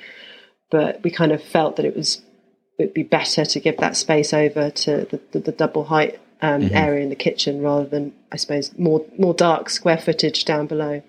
[0.72, 2.22] But we kind of felt that it was
[2.78, 6.62] it'd be better to give that space over to the, the, the double height um,
[6.62, 6.76] mm-hmm.
[6.76, 11.02] area in the kitchen rather than, I suppose, more more dark square footage down below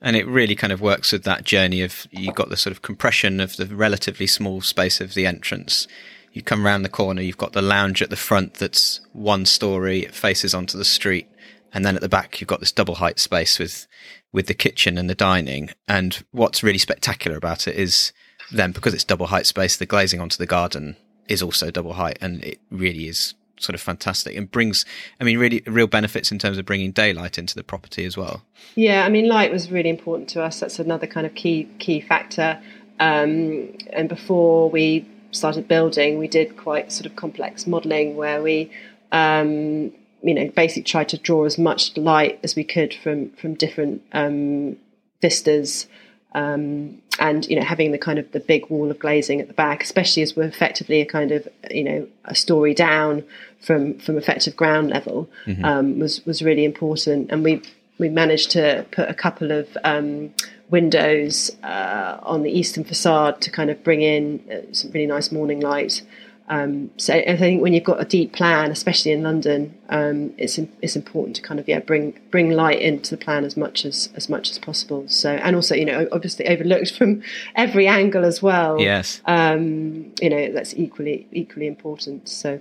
[0.00, 2.82] and it really kind of works with that journey of you've got the sort of
[2.82, 5.88] compression of the relatively small space of the entrance.
[6.32, 10.00] You come around the corner, you've got the lounge at the front that's one story,
[10.00, 11.28] it faces onto the street,
[11.72, 13.86] and then at the back you've got this double height space with
[14.32, 15.70] with the kitchen and the dining.
[15.88, 18.12] And what's really spectacular about it is
[18.52, 22.18] then because it's double height space, the glazing onto the garden is also double height,
[22.20, 24.84] and it really is sort of fantastic and brings,
[25.20, 28.42] I mean, really real benefits in terms of bringing daylight into the property as well.
[28.74, 30.60] Yeah, I mean, light was really important to us.
[30.60, 32.60] That's another kind of key key factor.
[32.98, 38.70] Um, and before we started building, we did quite sort of complex modelling where we,
[39.12, 39.92] um,
[40.22, 44.02] you know, basically tried to draw as much light as we could from from different
[44.12, 44.76] um,
[45.20, 45.86] vistas.
[46.34, 49.54] Um, and you know having the kind of the big wall of glazing at the
[49.54, 53.24] back, especially as we're effectively a kind of you know a story down
[53.60, 55.64] from from effective ground level, mm-hmm.
[55.64, 57.30] um, was was really important.
[57.30, 57.62] And we
[57.98, 60.32] we managed to put a couple of um,
[60.70, 65.32] windows uh, on the eastern facade to kind of bring in uh, some really nice
[65.32, 66.02] morning light.
[66.48, 70.58] Um, so I think when you've got a deep plan, especially in London, um, it's
[70.80, 74.10] it's important to kind of yeah bring bring light into the plan as much as
[74.14, 75.04] as much as possible.
[75.08, 77.22] So and also you know obviously overlooked from
[77.56, 78.80] every angle as well.
[78.80, 79.20] Yes.
[79.24, 82.28] Um, you know that's equally equally important.
[82.28, 82.60] So.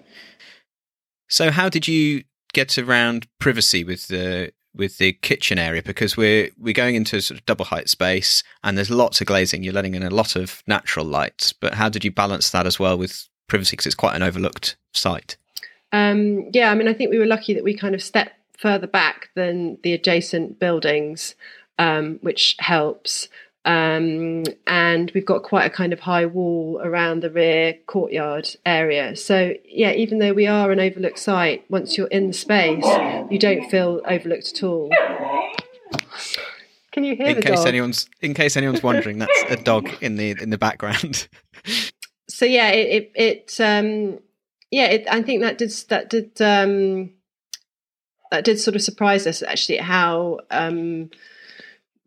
[1.27, 6.49] So how did you get around privacy with the with the kitchen area because we're
[6.57, 9.63] we're going into a sort of double height space and there's lots of glazing.
[9.63, 12.79] You're letting in a lot of natural light, but how did you balance that as
[12.79, 15.37] well with privacy because it's quite an overlooked site?
[15.91, 18.87] Um, yeah, I mean, I think we were lucky that we kind of stepped further
[18.87, 21.35] back than the adjacent buildings,
[21.77, 23.29] um, which helps.
[23.65, 29.15] Um, and we've got quite a kind of high wall around the rear courtyard area.
[29.15, 32.85] So, yeah, even though we are an overlooked site, once you're in the space,
[33.31, 34.91] you don't feel overlooked at all.
[36.91, 37.67] Can you hear in the case dog?
[37.67, 41.27] anyone's in case anyone's wondering, that's a dog in the in the background.
[42.35, 44.19] so yeah, it it, it um,
[44.69, 47.11] yeah, it, I think that did that did um,
[48.29, 51.11] that did sort of surprise us actually how um,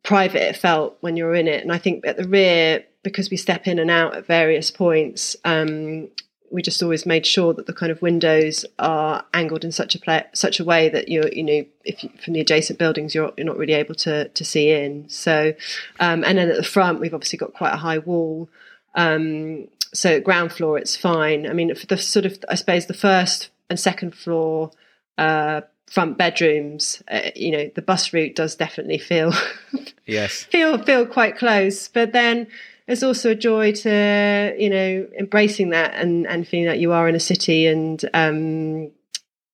[0.03, 1.62] private it felt when you're in it.
[1.62, 5.35] And I think at the rear, because we step in and out at various points,
[5.47, 6.09] um,
[6.51, 9.99] we just always made sure that the kind of windows are angled in such a
[9.99, 13.33] pla- such a way that you're you know if you, from the adjacent buildings you're
[13.38, 15.09] you're not really able to to see in.
[15.09, 15.55] So
[16.01, 18.51] um, and then at the front we've obviously got quite a high wall.
[18.95, 21.48] Um, so ground floor it's fine.
[21.48, 24.70] I mean for the sort of I suppose the first and second floor.
[25.16, 29.33] Uh, front bedrooms uh, you know the bus route does definitely feel
[30.07, 32.46] yes feel feel quite close but then
[32.87, 37.09] there's also a joy to you know embracing that and and feeling that you are
[37.09, 38.90] in a city and um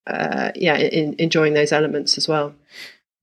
[0.07, 2.55] uh yeah in, enjoying those elements as well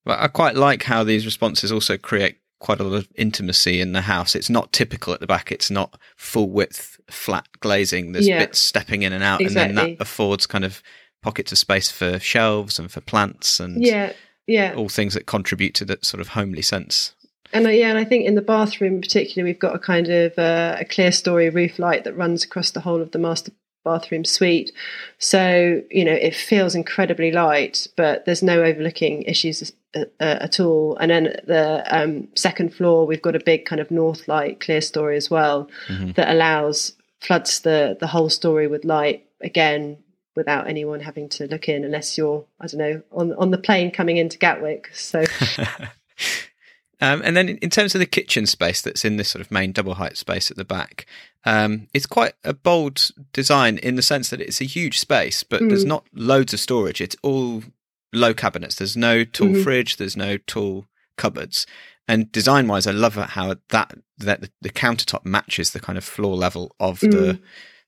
[0.06, 3.91] well i quite like how these responses also create quite a lot of intimacy in
[3.91, 4.36] the house.
[4.36, 5.52] It's not typical at the back.
[5.52, 8.13] It's not full width flat glazing.
[8.13, 8.39] There's Yeah.
[8.39, 10.82] bits stepping in and out and then that affords kind of
[11.21, 14.13] pockets of space for shelves and for plants and yeah
[14.47, 14.74] yeah.
[14.76, 17.13] all things that contribute to that sort of homely sense.
[17.54, 20.08] And I, yeah and i think in the bathroom in particular we've got a kind
[20.08, 23.52] of uh, a clerestory roof light that runs across the whole of the master
[23.84, 24.71] bathroom suite.
[25.17, 30.60] So you know it feels incredibly light but there's no overlooking issues uh, uh, at
[30.60, 34.60] all and then the um, second floor we've got a big kind of north light
[34.60, 36.15] clerestory as well Mhm.
[36.15, 39.97] that allows floods the the whole story with light again
[40.36, 43.91] without anyone having to look in unless you're i don't know on on the plane
[43.91, 45.23] coming into gatwick so
[47.04, 49.71] Um, and then in- terms of the kitchen space that's in this sort of main
[49.71, 51.08] double height space at the back,
[51.45, 55.62] um, it's quite a bold design in the sense that it's a huge space, but
[55.67, 55.88] there's Mm.
[55.88, 57.01] not loads of storage.
[57.01, 57.63] It's all
[58.13, 58.76] low cabinets.
[58.76, 59.63] There's no tall Mhm.
[59.63, 59.97] fridge.
[59.97, 60.86] There's no tall
[61.17, 61.65] cupboards.
[62.08, 66.36] And design wise, I love how that that the countertop matches the kind of floor
[66.36, 67.39] level of the Mm.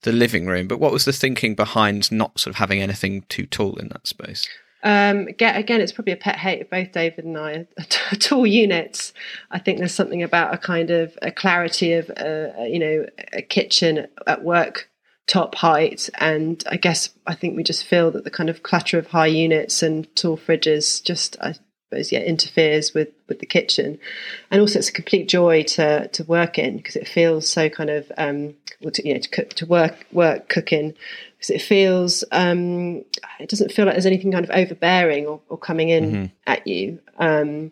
[0.02, 0.68] the living room.
[0.68, 4.08] But what was the thinking behind not sort of having anything too tall in that
[4.08, 4.48] space?
[4.86, 7.68] Um, again, again, it's probably a pet hate of both David and I.
[8.20, 9.14] Tall units.
[9.50, 13.42] I think there's something about a kind of a clarity of, uh, you know, a
[13.42, 14.90] kitchen at work
[15.28, 18.98] top height, and I guess I think we just feel that the kind of clutter
[18.98, 24.00] of high units and tall fridges just, I suppose, yeah, interferes with with the kitchen,
[24.52, 27.90] and also it's a complete joy to to work in because it feels so kind
[27.90, 30.94] of, um, well, to, you know, to cook, to work work cooking.
[31.38, 33.04] Because it feels um,
[33.40, 36.32] it doesn't feel like there's anything kind of overbearing or, or coming in Mhm.
[36.48, 37.00] at you.
[37.18, 37.72] Um,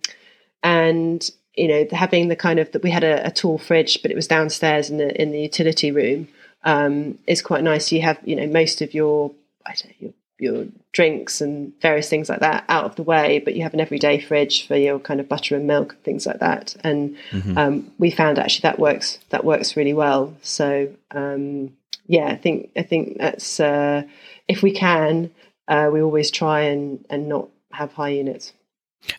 [0.63, 4.11] and you know having the kind of that we had a, a tall fridge but
[4.11, 6.27] it was downstairs in the in the utility room
[6.63, 9.31] um, is quite nice you have you know most of your
[9.65, 13.39] I don't know, your your drinks and various things like that out of the way
[13.39, 16.25] but you have an everyday fridge for your kind of butter and milk and things
[16.25, 17.57] like that and Mhm.
[17.57, 21.71] um, we found actually that works that works really well so um,
[22.07, 24.01] yeah i think i think that's uh,
[24.47, 25.29] if we can
[25.67, 28.51] uh, we always try and and not have high units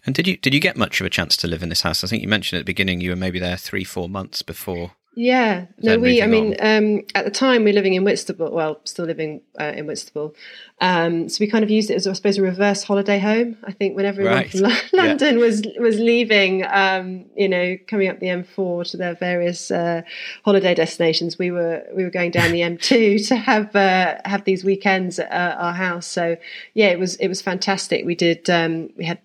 [0.04, 2.04] And did you did you get much of a chance to live in this house?
[2.04, 4.92] I think you mentioned at the beginning you were maybe there three four months before.
[5.14, 5.66] Yeah.
[5.78, 9.40] No we i mean um, at the time we're living in whitstable well still living
[9.60, 10.34] uh, in whitstable.
[10.80, 13.56] Um, so we kind of used it as i suppose a reverse holiday home.
[13.64, 14.50] I think when everyone Right.
[14.50, 15.02] from Lo- Yeah.
[15.04, 20.02] london was was leaving um, you know coming up the m4 to their various uh,
[20.44, 24.64] holiday destinations we were we were going down the m2 to have uh, have these
[24.64, 26.06] weekends at uh, our house.
[26.06, 26.36] So
[26.74, 28.04] yeah it was it was fantastic.
[28.06, 29.18] We did um, we had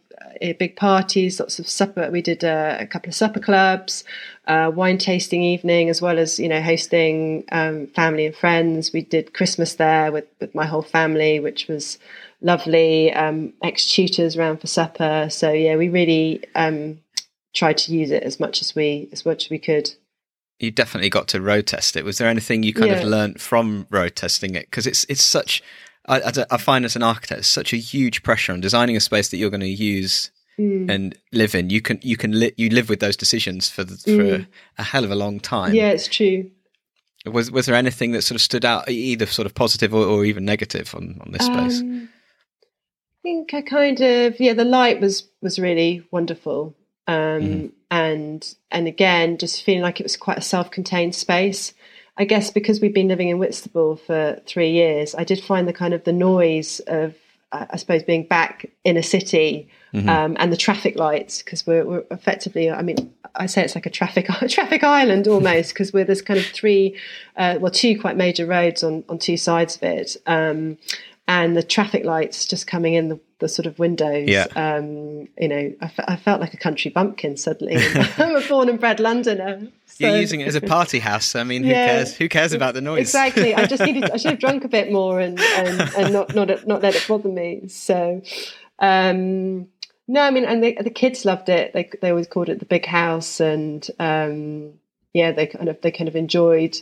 [0.60, 4.04] big parties lots of supper we did uh, a couple of supper clubs
[4.48, 9.02] uh, wine tasting evening as well as you know hosting um, family and friends we
[9.02, 11.98] did christmas there with, with my whole family which was
[12.42, 17.00] lovely um, ex tutors around for supper so yeah we really um,
[17.54, 19.92] tried to use it as much as we as much as we could
[20.60, 22.04] You definitely got to road test it.
[22.06, 22.98] Was there anything you kind Yeah.
[22.98, 24.66] of learnt from road testing it?
[24.70, 25.62] Because it's it's such.
[26.08, 29.00] I, I, I find as an architect, it's such a huge pressure on designing a
[29.00, 30.90] space that you're going to use Mm.
[30.90, 31.70] and live in.
[31.70, 34.48] You can you can li- you live with those decisions for the, for Mm.
[34.80, 35.76] a hell of a long time.
[35.76, 36.50] yeah it's true
[37.28, 40.26] Was was there anything that sort of stood out, either sort of positive or, or
[40.26, 41.82] even negative on on this space?
[41.82, 42.10] Um,
[43.22, 46.76] think I kind of yeah, the light was was really wonderful,
[47.08, 47.72] um, mm.
[47.92, 51.74] and and again, just feeling like it was quite a self-contained space.
[52.18, 55.74] I guess because we've been living in Whitstable for three years, I did find the
[55.74, 57.16] kind of the noise of
[57.52, 60.10] I suppose being back in a city mm-hmm.
[60.10, 63.86] um, and the traffic lights because we're, we're, effectively I mean I say it's like
[63.86, 66.98] a traffic traffic island almost because we're there's kind of three
[67.38, 70.78] uh, well two quite major roads on on two sides of it um,
[71.28, 74.30] and the traffic lights just coming in the, the sort of windows.
[74.30, 74.48] Yeah.
[74.56, 77.76] Um, you know, I, f- I felt like a country bumpkin suddenly.
[78.18, 79.68] I'm a born and bred Londoner.
[79.86, 80.08] So.
[80.08, 81.36] You're using it as a party house.
[81.36, 82.16] I mean, who yeah, cares?
[82.16, 83.02] Who cares about the noise?
[83.02, 83.54] Exactly.
[83.54, 84.10] I just needed.
[84.10, 87.06] I should have drunk a bit more and and, and not not not let it
[87.08, 87.68] bother me.
[87.68, 88.22] So,
[88.80, 89.68] um,
[90.08, 91.74] no, I mean, and the, the kids loved it.
[91.74, 94.74] They they always called it the big house, and um,
[95.14, 96.78] yeah, they kind of they kind of enjoyed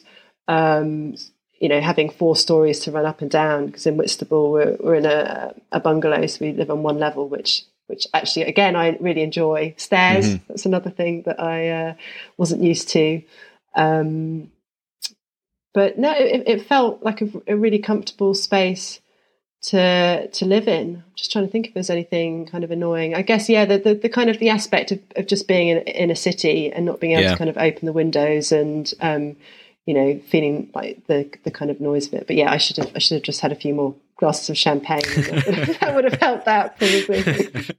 [0.48, 1.16] um,
[1.60, 4.96] you know, having four stories to run up and down because in Whitstable we're, we're
[4.96, 8.98] in a, a bungalow, so we live on one level, which which actually again I
[9.00, 9.74] really enjoy.
[9.78, 10.44] Stairs, mm-hmm.
[10.48, 11.94] that's another thing that I uh,
[12.38, 13.22] wasn't used to.
[13.76, 14.52] Um,
[15.74, 19.02] but no, it, it felt like a, a, really comfortable space
[19.64, 21.04] to to live in.
[21.06, 23.14] I'm just trying to think if there's anything kind of annoying.
[23.14, 25.80] I guess yeah, the the, the kind of the aspect of, of just being in,
[25.80, 27.32] in a city and not being able yeah.
[27.32, 29.36] to kind of open the windows and um,
[29.86, 32.28] you know, feeling like the the kind of noise of it.
[32.28, 34.58] But yeah, I should have I should have just had a few more glasses of
[34.58, 35.02] champagne.
[35.06, 37.66] that would have helped that probably.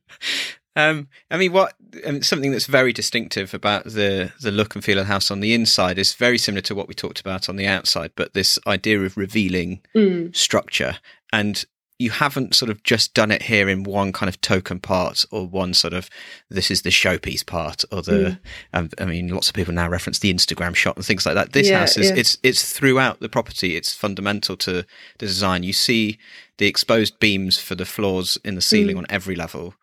[0.77, 1.73] Um, I mean, what
[2.21, 5.55] something that's very distinctive about the the look and feel of the house on the
[5.55, 9.01] inside is very similar to what we talked about on the outside, but this idea
[9.01, 10.37] of revealing mm.
[10.37, 10.99] structure
[11.33, 11.65] and
[11.99, 15.47] you haven't sort of just done it here in one kind of token part or
[15.47, 16.11] one sort of
[16.51, 18.39] this is the showpiece part or the mm.
[18.75, 21.53] um, I mean lots of people now reference the Instagram shot and things like that.
[21.53, 22.17] This yeah, house is yeah.
[22.17, 23.77] it's it's throughout the property.
[23.77, 24.87] It's fundamental to the
[25.19, 25.63] design.
[25.63, 26.19] You see
[26.59, 29.01] the exposed beams for the floors in the ceiling mm.
[29.01, 29.75] on every level.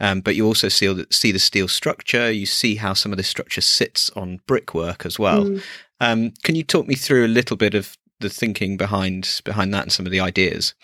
[0.00, 2.30] Um, but you also see the, see the steel structure.
[2.30, 5.44] You see how some of this structure sits on brickwork as well.
[5.44, 5.62] Mm.
[6.00, 9.84] Um, can you talk me through a little bit of the thinking behind behind that
[9.84, 10.74] and some of the ideas?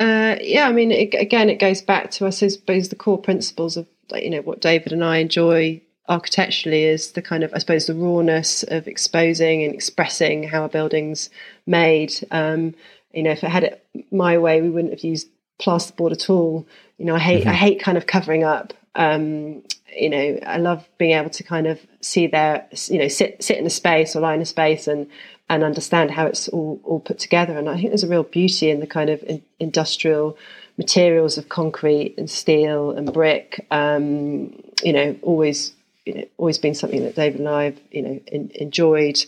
[0.00, 3.76] Uh, yeah, I mean, it, again, it goes back to I suppose the core principles
[3.76, 7.86] of you know what David and I enjoy architecturally is the kind of I suppose
[7.86, 11.30] the rawness of exposing and expressing how a building's
[11.66, 12.12] made.
[12.30, 12.74] Um,
[13.12, 15.28] you know, if I had it my way, we wouldn't have used
[15.60, 16.66] plasterboard at all.
[16.98, 17.50] You know, I hate mm-hmm.
[17.50, 18.74] I hate kind of covering up.
[18.96, 19.62] Um,
[19.96, 23.58] you know, I love being able to kind of see there, you know, sit sit
[23.58, 25.06] in a space or lie in a space and
[25.48, 27.58] and understand how it's all, all put together.
[27.58, 30.38] And I think there's a real beauty in the kind of in, industrial
[30.78, 33.66] materials of concrete and steel and brick.
[33.70, 35.74] Um, you know, always
[36.06, 39.24] you know, always been something that David and I have you know in, enjoyed.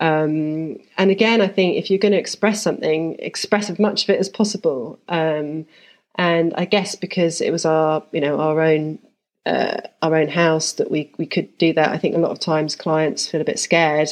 [0.00, 4.10] Um, and again, I think if you're going to express something, express as much of
[4.10, 4.98] it as possible.
[5.08, 5.66] Um,
[6.14, 8.98] and I guess because it was our you know our own
[9.44, 11.90] uh, our own house that we we could do that.
[11.90, 14.10] I think a lot of times clients feel a bit scared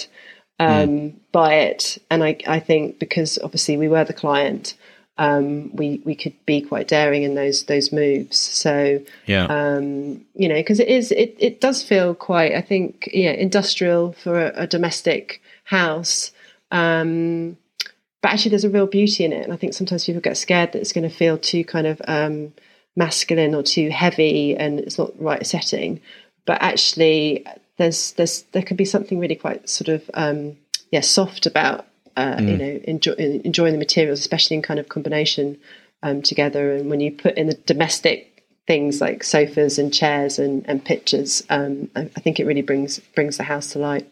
[0.58, 1.14] um, mm.
[1.32, 1.98] by it.
[2.10, 4.74] And I, I think because obviously we were the client,
[5.18, 8.36] um, we we could be quite daring in those those moves.
[8.36, 13.08] So yeah, um, you know, because it is it it does feel quite I think
[13.12, 16.32] yeah industrial for a, a domestic house.
[16.70, 17.56] Um,
[18.22, 20.72] but actually, there's a real beauty in it, and I think sometimes people get scared
[20.72, 22.52] that it's going to feel too kind of um,
[22.96, 26.00] masculine or too heavy, and it's not the right setting.
[26.44, 27.46] But actually,
[27.76, 30.56] there's there's there can be something really quite sort of um,
[30.90, 32.48] yeah soft about uh, mm.
[32.48, 35.58] you know enjoy, enjoying the materials, especially in kind of combination
[36.02, 36.74] um, together.
[36.74, 41.44] And when you put in the domestic things like sofas and chairs and, and pictures,
[41.50, 44.10] um, I, I, think it really brings brings the house to light.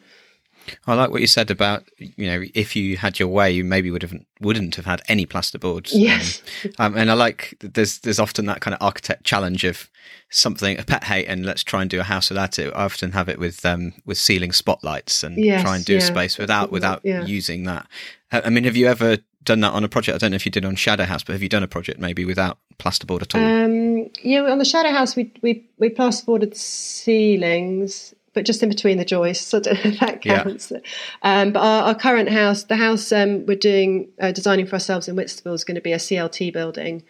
[0.86, 3.90] I like what you said about you know if you had your way, you maybe
[3.90, 5.90] would have wouldn't have had any plasterboards.
[5.92, 6.42] Yes,
[6.78, 9.88] um, and I like there's there's often that kind of architect challenge of
[10.30, 12.72] something a pet hate and let's try and do a house without it.
[12.74, 15.98] I often have it with um with ceiling spotlights and yes, try and do yeah.
[15.98, 17.24] a space without without yeah.
[17.24, 17.86] using that.
[18.32, 20.16] I mean, have you ever done that on a project?
[20.16, 22.00] I don't know if you did on Shadow House, but have you done a project
[22.00, 23.42] maybe without plasterboard at all?
[23.42, 28.99] Um, yeah, on the Shadow House, we we we plasterboarded ceilings but just in between
[28.99, 29.55] the joists.
[29.55, 30.70] I don't know if that counts.
[30.70, 30.80] Yeah.
[31.22, 35.09] Um, but our, our, current house, the house um, we're doing uh, designing for ourselves
[35.09, 37.05] in Whitstable, is going to be a CLT building,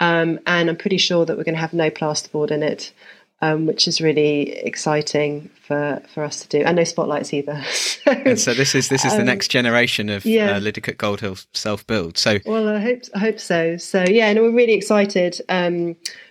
[0.00, 2.92] um, and I'm pretty sure that we're going to have no plasterboard in it.
[3.40, 7.62] Um, which is really exciting for, for us to do, and no spotlights either.
[7.70, 10.56] so, and so this is this is the um, next generation of yeah.
[10.56, 12.18] uh, Goldhill self build.
[12.18, 13.76] So well, I hope I hope so.
[13.76, 15.40] So yeah, and we're really excited.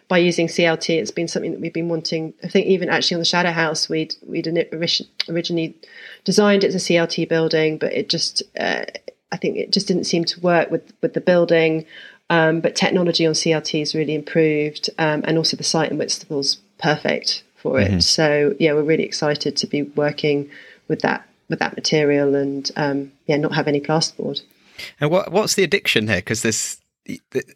[0.07, 0.99] By using CLT.
[0.99, 2.33] It's been something that we've been wanting.
[2.43, 5.75] I think even actually on the Shadow House, we'd we'd originally
[6.23, 8.85] designed it as a CLT building, but it just uh,
[9.31, 11.85] I think it just didn't seem to work with with the building.
[12.29, 16.57] Um, but technology on CLT has really improved, um, and also the site in Whitstable's
[16.77, 17.89] perfect for it.
[17.89, 17.99] Mm-hmm.
[17.99, 20.49] So yeah, we're really excited to be working
[20.87, 24.41] with that with that material and um, yeah, not have any plasterboard.
[24.99, 26.17] And what what's the addiction here?
[26.17, 26.79] Because this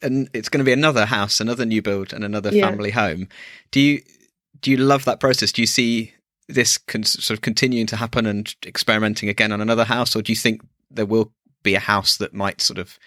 [0.02, 2.68] and it's going to be another house, another new build, and another yeah.
[2.68, 3.28] family home.
[3.72, 4.02] Do you
[4.62, 5.52] do you love that process?
[5.52, 6.14] Do you see
[6.47, 10.32] this con- sort of continuing to happen and experimenting again on another house, or do
[10.32, 11.32] you think there will
[11.64, 12.97] be a house that might sort of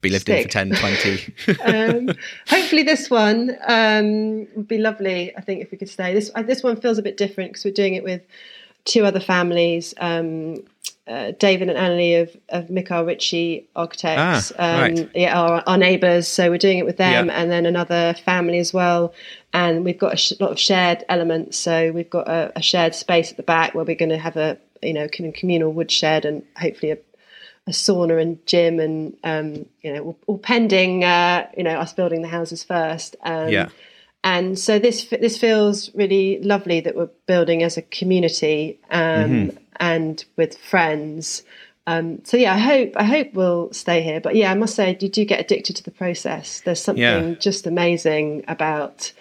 [0.00, 0.54] be lived Stick.
[0.54, 2.08] in for 10, 20.
[2.08, 2.16] um,
[2.48, 5.36] hopefully, this one um, would be lovely.
[5.36, 6.14] I think if we could stay.
[6.14, 8.22] This uh, this one feels a bit different because we're doing it with
[8.84, 9.94] two other families.
[9.98, 10.64] Um,
[11.06, 14.98] uh, David and Annalie of, of Mikhail Riches Architects, ah, right.
[14.98, 16.28] Um, yeah, our, our neighbours.
[16.28, 17.40] So we're doing it with them, yeah.
[17.40, 19.12] and then another family as well.
[19.52, 21.58] And we've got a sh- lot of shared elements.
[21.58, 24.36] So we've got a, a shared space at the back where we're going to have
[24.36, 26.98] a you know communal woodshed and hopefully a
[27.66, 32.22] a sauna and gym and um, you know, or, pending uh, you know us building
[32.22, 33.16] the houses first.
[33.22, 33.68] Um, yeah.
[34.22, 39.59] And so this this feels really lovely that we're building as a community um, mm-hmm.
[39.80, 41.42] And with friends.
[41.86, 44.20] Um, so yeah, I hope I hope we'll stay here.
[44.20, 46.60] But yeah, I must say, you do get addicted to the process.
[46.60, 47.34] There's something yeah.
[47.34, 49.12] just amazing about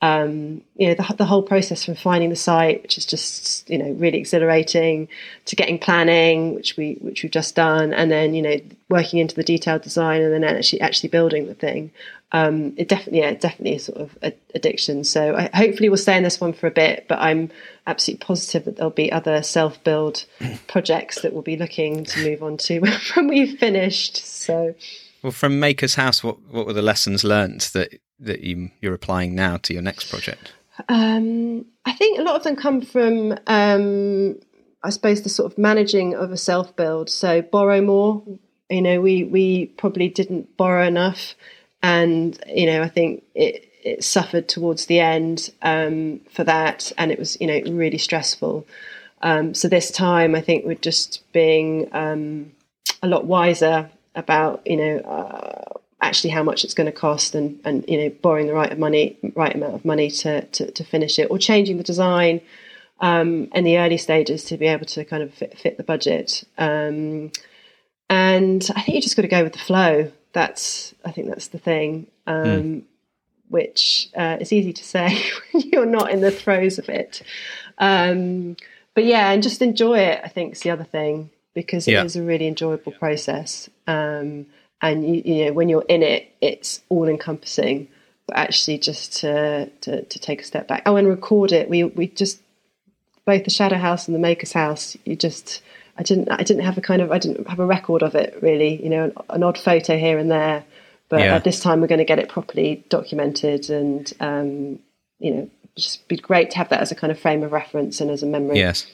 [0.00, 3.78] um, you know the, the, whole process from finding the site, which is just you
[3.78, 5.08] know really exhilarating,
[5.46, 8.56] to getting planning, which we which we've just done, and then you know
[8.88, 11.90] working into the detailed design, and then actually actually building the thing.
[12.30, 15.02] Um, it definitely yeah, definitely a sort of a, addiction.
[15.02, 17.50] So I, hopefully we'll stay in this one for a bit, but I'm
[17.84, 20.26] absolutely positive that there'll be other self build
[20.68, 22.78] projects that we'll be looking to move on to
[23.14, 24.18] when we've finished.
[24.18, 24.76] So.
[25.24, 29.34] Well, from Maker's House, what what were the lessons learned that that you, you're applying
[29.34, 30.52] now to your next project?
[30.88, 34.38] Um, I think a lot of them come from, um,
[34.82, 37.10] I suppose, the sort of managing of a self build.
[37.10, 38.22] So borrow more.
[38.70, 41.34] You know, we we probably didn't borrow enough,
[41.82, 47.10] and you know, I think it it suffered towards the end um, for that, and
[47.10, 48.66] it was you know really stressful.
[49.22, 52.52] Um, so this time, I think we're just being um,
[53.02, 57.60] a lot wiser about you know uh, actually how much it's going to cost and
[57.64, 61.18] and you know borrowing the right money right amount of money to to, to finish
[61.18, 62.40] it or changing the design
[63.00, 66.44] um, in the early stages to be able to kind of fit, fit the budget
[66.58, 67.30] um,
[68.10, 71.48] and I think you just got to go with the flow that's I think that's
[71.48, 72.82] the thing um, mm.
[73.48, 75.20] which uh, is easy to say
[75.52, 77.22] when you're not in the throes of it
[77.78, 78.56] um,
[78.94, 82.04] but yeah and just enjoy it I think is the other thing because it yeah.
[82.04, 84.46] is a really enjoyable process um,
[84.80, 87.88] and you, you know when you're in it, it's all encompassing.
[88.26, 90.82] But actually, just to, to, to take a step back.
[90.84, 91.70] Oh, and record it.
[91.70, 92.40] We we just
[93.24, 94.96] both the Shadow House and the Maker's House.
[95.04, 95.62] You just
[95.96, 98.38] I didn't I didn't have a kind of I didn't have a record of it
[98.42, 98.82] really.
[98.82, 100.64] You know, an, an odd photo here and there.
[101.08, 101.36] But yeah.
[101.36, 104.78] at this time, we're going to get it properly documented, and um,
[105.18, 108.00] you know, just be great to have that as a kind of frame of reference
[108.00, 108.58] and as a memory.
[108.58, 108.86] Yes.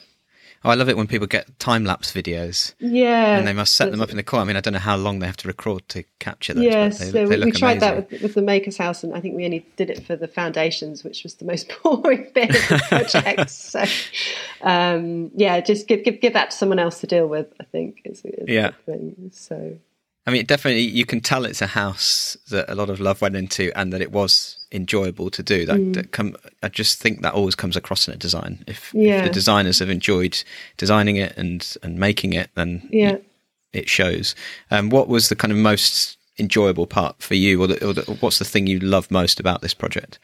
[0.64, 2.72] Oh, I love it when people get time lapse videos.
[2.78, 4.40] Yeah, and they must set them up in the core.
[4.40, 6.64] I mean, I don't know how long they have to record to capture those.
[6.64, 7.80] Yes, they, so we tried amazing.
[7.80, 10.26] that with, with, the Maker's House, and I think we only did it for the
[10.26, 13.50] foundations, which was the most boring bit of the project.
[13.50, 13.84] so,
[14.62, 17.52] um, yeah, just give, give give that to someone else to deal with.
[17.60, 18.70] I think is, is yeah.
[19.32, 19.78] So
[20.26, 23.36] I mean, definitely, you can tell it's a house that a lot of love went
[23.36, 25.66] into, and that it was enjoyable to do.
[25.66, 25.94] That, mm.
[25.94, 28.64] that come, I just think that always comes across in a design.
[28.66, 29.18] If, yeah.
[29.18, 30.42] if the designers have enjoyed
[30.78, 33.10] designing it and and making it, then yeah.
[33.10, 33.24] it,
[33.74, 34.34] it shows.
[34.70, 38.02] Um, what was the kind of most enjoyable part for you, or, the, or the,
[38.20, 40.18] what's the thing you love most about this project?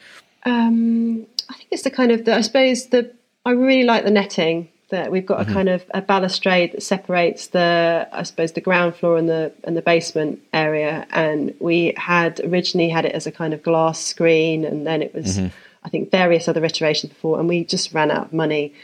[0.46, 4.10] Um, I think it's the kind of the, I suppose the I really like the
[4.10, 5.50] netting that we've got mm-hmm.
[5.50, 9.52] a kind of a balustrade that separates the I suppose the ground floor and the
[9.64, 14.00] and the basement area and we had originally had it as a kind of glass
[14.00, 15.48] screen and then it was mm-hmm.
[15.82, 18.74] I think various other iterations before and we just ran out of money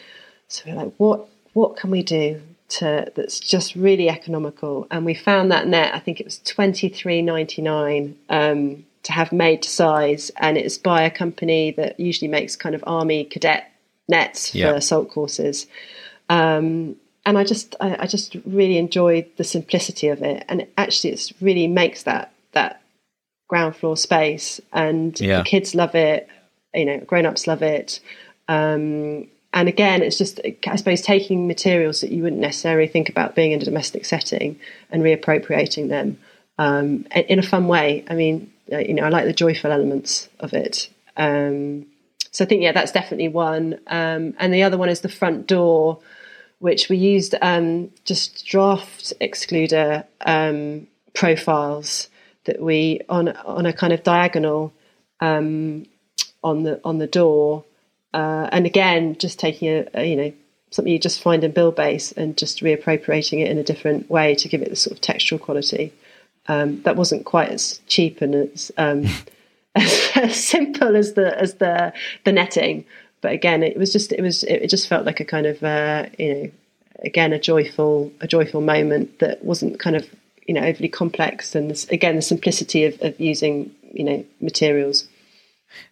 [0.48, 5.14] so we're like what what can we do to that's just really economical and we
[5.14, 10.57] found that net I think it was 23.99 um, to have made to size and
[10.57, 13.70] it's by a company that usually makes kind of army cadet
[14.09, 14.74] nets for yeah.
[14.74, 15.66] assault courses
[16.28, 21.12] um, and I just I, I, just really enjoyed the simplicity of it, and actually,
[21.12, 22.80] it really makes that that
[23.48, 25.38] ground floor space, and yeah.
[25.38, 26.28] the kids love it.
[26.74, 28.00] You know, grown ups love it.
[28.48, 33.34] Um, and again, it's just I suppose taking materials that you wouldn't necessarily think about
[33.34, 34.60] being in a domestic setting
[34.90, 36.18] and reappropriating them
[36.58, 38.04] um, in a fun way.
[38.08, 40.90] I mean, uh, you know, I like the joyful elements of it.
[41.16, 41.86] Um,
[42.30, 43.80] so I think yeah, that's definitely one.
[43.86, 46.00] Um, and the other one is the front door
[46.59, 52.09] which we used um, just draft excluder um, profiles
[52.44, 54.72] that we on on a kind of diagonal
[55.20, 55.86] um,
[56.42, 57.64] on the on the door,
[58.14, 60.32] uh, and again just taking a, a, you know
[60.70, 64.48] something you just find in Buildbase and just reappropriating it in a different way to
[64.48, 65.92] give it the sort of textural quality.
[66.48, 69.07] Um, that wasn't quite as cheap and as, um,
[69.74, 71.92] as, as simple as the as the
[72.24, 72.84] the netting,
[73.26, 76.06] but again, it was just it was it just felt like a kind of uh,
[76.16, 76.50] you know
[77.04, 80.08] again a joyful a joyful moment that wasn't kind of
[80.46, 85.08] you know overly complex and this, again the simplicity of, of using you know materials.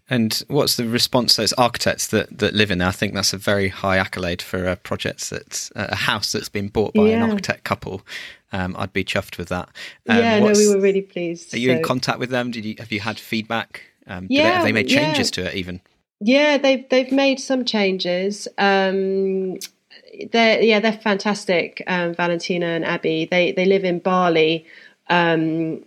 [0.09, 2.87] And what's the response to those architects that, that live in there?
[2.87, 6.69] I think that's a very high accolade for a project that's a house that's been
[6.69, 7.17] bought by yeah.
[7.25, 8.03] an architect couple.
[8.53, 9.71] Um, I'd be chuffed with that.
[10.09, 11.53] Um, yeah, no, we were really pleased.
[11.53, 11.79] Are you so.
[11.79, 12.53] in contact with them?
[12.53, 13.83] Did you have you had feedback?
[14.07, 15.43] Um, yeah, they, have they made changes yeah.
[15.43, 15.81] to it even?
[16.21, 18.49] Yeah, they've they've made some changes.
[18.59, 19.59] Um,
[20.31, 21.83] they're yeah, they're fantastic.
[21.87, 23.27] Um, Valentina and Abby.
[23.31, 24.67] They they live in Bali
[25.09, 25.85] um,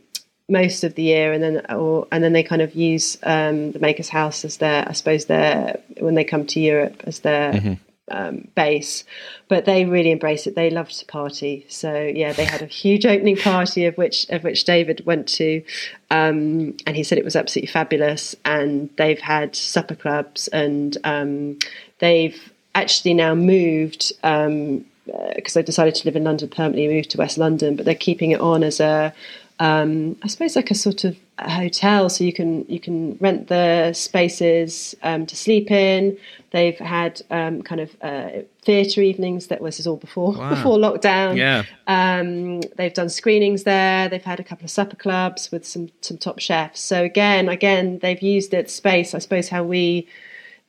[0.50, 3.80] most of the year, and then or and then they kind of use um, the
[3.80, 7.74] Makers House as their, I suppose, their when they come to Europe as their mm-hmm
[8.10, 9.04] um, base,
[9.48, 10.56] but they really embrace it.
[10.56, 14.44] They loved to party, so yeah, they had a huge opening party of which of
[14.44, 15.64] which David went to,
[16.12, 18.36] um, and he said it was absolutely fabulous.
[18.46, 21.60] And they've had supper clubs, and um,
[22.00, 27.12] they've actually now moved because um, uh, they decided to live in London permanently, moved
[27.12, 29.14] to West London, but they're keeping it on as a
[29.60, 33.48] um, I suppose like a sort of a hotel, so you can you can rent
[33.48, 36.18] the spaces um, to sleep in.
[36.58, 38.30] They've had um, kind of uh,
[38.64, 39.46] theatre evenings.
[39.48, 40.50] That was all before wow.
[40.50, 41.38] before lockdown.
[41.38, 41.66] Yeah.
[41.86, 44.10] Um, they've done screenings there.
[44.10, 46.82] They've had a couple of supper clubs with some some top chefs.
[46.82, 49.14] So again, again, they've used it space.
[49.14, 50.08] I suppose how we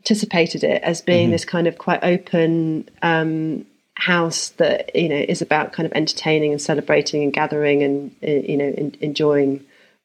[0.01, 1.32] anticipated it as being mm-hmm.
[1.32, 3.64] this kind of quite open um,
[3.95, 8.26] house that you know is about kind of entertaining and celebrating and gathering and uh,
[8.26, 9.64] you know in, enjoying.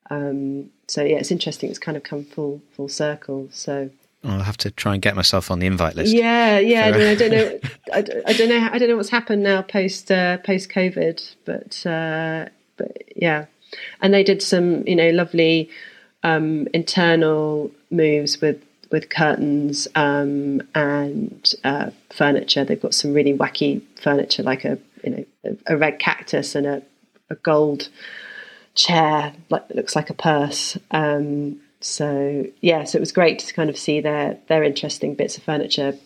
[0.10, 1.70] Um, so yeah, it's interesting.
[1.70, 3.50] It's kind of come full full circle.
[3.52, 3.90] So
[4.24, 6.13] I'll have to try and get myself on the invite list.
[6.13, 6.91] Yeah, yeah.
[6.91, 6.99] For...
[6.99, 7.59] I don't know.
[7.93, 7.97] I,
[8.28, 8.69] I, don't know.
[8.71, 13.45] I don't know what's happened now post uh, post COVID, but uh, but yeah.
[14.01, 15.69] And they did some you know lovely
[16.24, 18.63] um, internal moves with
[18.93, 22.63] with curtains um, and uh, furniture.
[22.63, 26.65] They've got some really wacky furniture, like a you know a, a red cactus and
[26.65, 26.82] a,
[27.30, 27.89] a, gold
[28.76, 30.78] chair, like that looks like a purse.
[30.91, 35.38] Um, so yeah, so it was great to kind of see their their interesting bits
[35.38, 35.98] of furniture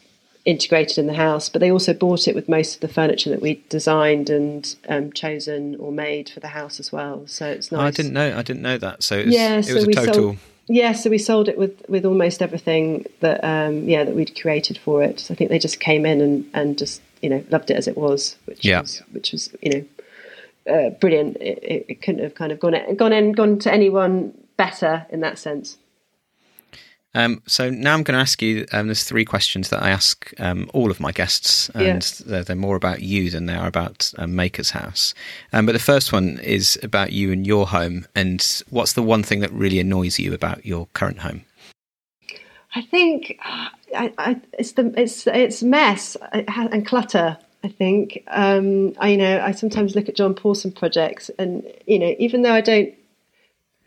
[0.43, 1.49] integrated in the house.
[1.49, 5.11] But they also bought it with most of the furniture that we designed and um,
[5.13, 7.27] chosen or made for the house as well.
[7.27, 7.79] So it's nice.
[7.79, 8.35] Oh, I didn't know.
[8.35, 9.03] I didn't know that.
[9.03, 10.13] So it was, yeah, so it was a total.
[10.13, 10.37] Sold,
[10.69, 14.77] yeah, so we sold it with, with almost everything that um, yeah that we'd created
[14.79, 15.19] for it.
[15.19, 17.87] So I think they just came in and, and just you know loved it as
[17.87, 18.81] it was, which yeah.
[18.81, 19.85] was which was you
[20.65, 21.37] know uh, brilliant.
[21.37, 25.39] It, it, couldn't have kind of gone gone in gone to anyone better in that
[25.39, 25.77] sense.
[27.13, 28.67] Um, so now I'm going to ask you.
[28.71, 32.55] Um, there's three questions that I ask um, all of my guests, and they're, they're,
[32.55, 35.15] more about you than they are about um, Maker's House.
[35.51, 39.23] Um, but the first one is about you and your home, and what's the one
[39.23, 41.43] thing that really annoys you about your current home?
[42.75, 47.37] I think I, I, it's the it's it's mess and clutter.
[47.63, 51.97] I think um, I you know I sometimes look at John Pawson projects, and you
[51.97, 52.93] know even though I don't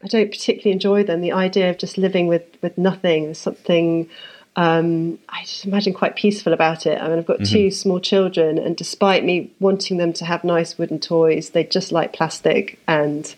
[0.02, 1.20] I don't particularly enjoy them.
[1.20, 4.08] The idea of just living with with nothing is something
[4.56, 7.00] um, I just imagine quite peaceful about it.
[7.00, 7.52] I mean, I've got mm-hmm.
[7.52, 11.92] two small children, and despite me wanting them to have nice wooden toys, they just
[11.92, 12.78] like plastic.
[12.88, 13.32] And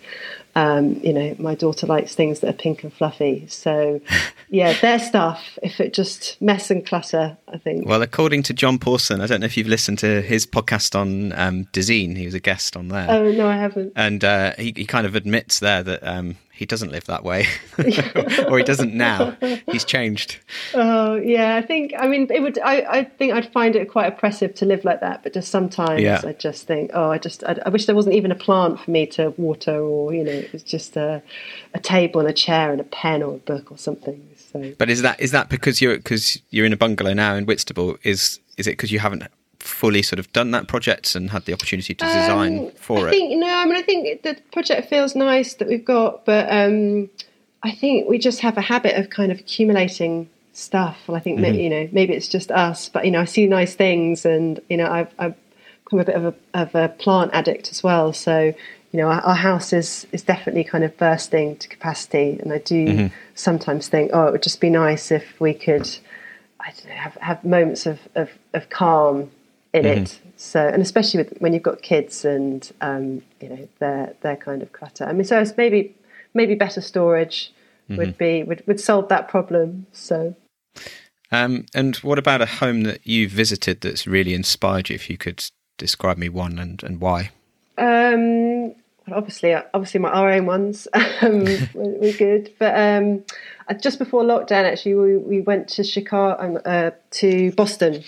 [0.54, 3.46] um, you know, my daughter likes things that are pink and fluffy.
[3.48, 4.00] So,
[4.48, 5.58] yeah, their stuff.
[5.62, 7.86] If it just mess and clutter, I think.
[7.86, 11.32] Well, according to John Pawson, I don't know if you've listened to his podcast on
[11.34, 12.16] um, Dezeen.
[12.16, 13.06] He was a guest on there.
[13.10, 13.92] Oh no, I haven't.
[13.96, 17.46] And uh, he, he kind of admits there that um, he doesn't live that way,
[18.48, 19.36] or he doesn't now.
[19.70, 20.38] He's changed.
[20.74, 21.94] Oh yeah, I think.
[21.98, 22.58] I mean, it would.
[22.58, 25.22] I, I think I'd find it quite oppressive to live like that.
[25.22, 26.20] But just sometimes, yeah.
[26.24, 28.90] I just think, oh, I just, I, I, wish there wasn't even a plant for
[28.90, 31.22] me to water, or you know, it was just a,
[31.72, 34.28] a table and a chair and a pen or a book or something.
[34.52, 34.74] So.
[34.76, 37.96] But is that is that because you're because you're in a bungalow now in Whitstable?
[38.02, 39.24] Is is it because you haven't
[39.62, 43.08] fully sort of done that project and had the opportunity to design um, for I
[43.08, 43.10] it?
[43.10, 47.08] Think, no, I mean, I think the project feels nice that we've got, but um,
[47.62, 50.98] I think we just have a habit of kind of accumulating stuff.
[51.06, 51.54] And I think, mm-hmm.
[51.54, 54.76] you know, maybe it's just us, but, you know, I see nice things and, you
[54.76, 55.34] know, I've, I've
[55.84, 58.12] become a bit of a, of a plant addict as well.
[58.12, 58.52] So,
[58.90, 62.38] you know, our, our, house is, is definitely kind of bursting to capacity.
[62.40, 63.06] And I do mm-hmm.
[63.34, 65.88] sometimes think, oh, it would just be nice if we could,
[66.60, 69.30] I don't know, have, have moments of, of, of calm
[69.72, 70.02] in mm-hmm.
[70.02, 70.20] it.
[70.36, 74.62] So, and especially with, when you've got kids and um, you know their their kind
[74.62, 75.04] of clutter.
[75.04, 75.94] I mean, so it's maybe
[76.34, 77.52] maybe better storage
[77.88, 77.96] mm-hmm.
[77.96, 79.86] would be would, would solve that problem.
[79.92, 80.34] So.
[81.30, 84.94] Um, and what about a home that you visited that's really inspired you?
[84.94, 85.42] If you could
[85.78, 87.30] describe me one and, and why.
[87.78, 88.74] Um,
[89.10, 90.86] obviously, obviously, my our own ones
[91.22, 91.44] um,
[91.74, 92.52] were, were, good.
[92.58, 93.24] But um,
[93.68, 98.04] uh, just before lockdown, actually, we, we went to Chicago, um, uh, to Boston,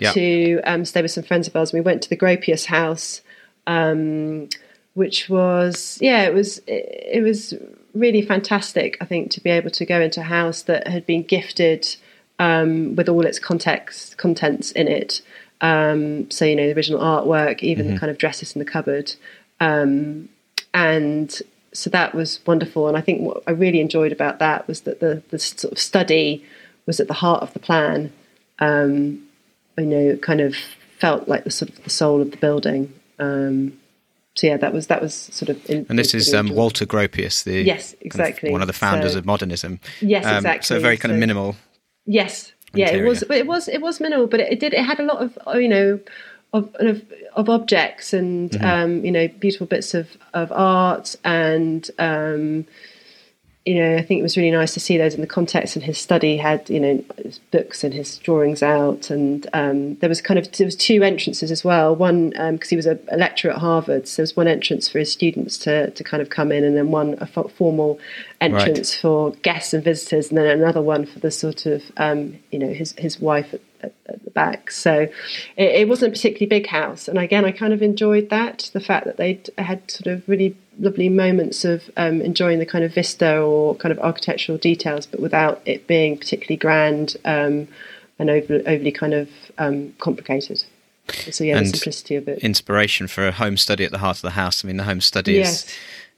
[0.00, 0.12] yeah.
[0.12, 1.72] to um, stay with some friends of ours.
[1.72, 3.20] We went to the Gropius house,
[3.66, 4.48] um,
[4.94, 7.54] which was yeah, it was it, it, was
[7.94, 8.96] really fantastic.
[9.00, 11.96] I think to be able to go into a house that had been gifted
[12.38, 15.22] um, with all its context contents in it.
[15.60, 17.94] Um, so you know the original artwork, even mm-hmm.
[17.94, 19.14] the kind of dresses in the cupboard,
[19.60, 20.28] um,
[20.72, 21.40] and
[21.72, 22.88] so that was wonderful.
[22.88, 25.78] And I think what I really enjoyed about that was that the the sort of
[25.78, 26.44] study
[26.86, 28.12] was at the heart of the plan.
[28.58, 29.26] Um,
[29.80, 30.54] you know, kind of
[30.98, 32.92] felt like the sort of the soul of the building.
[33.18, 33.78] Um,
[34.34, 35.68] so yeah, that was that was sort of.
[35.68, 38.72] In, and this is um, Walter Gropius, the yes, exactly, kind of one of the
[38.72, 39.80] founders so, of modernism.
[40.00, 40.66] Yes, um, exactly.
[40.66, 41.56] So very kind so, of minimal.
[42.06, 44.84] Yes, yeah, it was, but it was it was minimal, but it, it did it
[44.84, 46.00] had a lot of you know
[46.52, 47.02] of of,
[47.34, 48.64] of objects and mm-hmm.
[48.64, 52.66] um, you know beautiful bits of of art and um,
[53.66, 55.76] you know, I think it was really nice to see those in the context.
[55.76, 59.10] And his study had, you know, his books and his drawings out.
[59.10, 61.94] And um, there was kind of there was two entrances as well.
[61.94, 64.88] One because um, he was a, a, lecturer at Harvard, so there was one entrance
[64.88, 68.00] for his students to to kind of come in, and then one a formal
[68.40, 69.00] entrance right.
[69.02, 72.72] for guests and visitors, and then another one for the sort of um, you know
[72.72, 74.70] his his wife at, at, at the back.
[74.70, 75.12] So it,
[75.56, 77.08] it wasn't a particularly big house.
[77.08, 80.56] And again, I kind of enjoyed that the fact that they had sort of really
[80.80, 85.20] lovely moments of um, enjoying the kind of vista or kind of architectural details, but
[85.20, 87.68] without it being particularly grand um,
[88.18, 89.28] and over, overly kind of
[89.58, 90.64] um, complicated.
[91.30, 92.38] So yeah, and the simplicity of it.
[92.38, 94.64] Inspiration for a home study at the heart of the house.
[94.64, 95.64] I mean, the home study yes.
[95.64, 95.76] is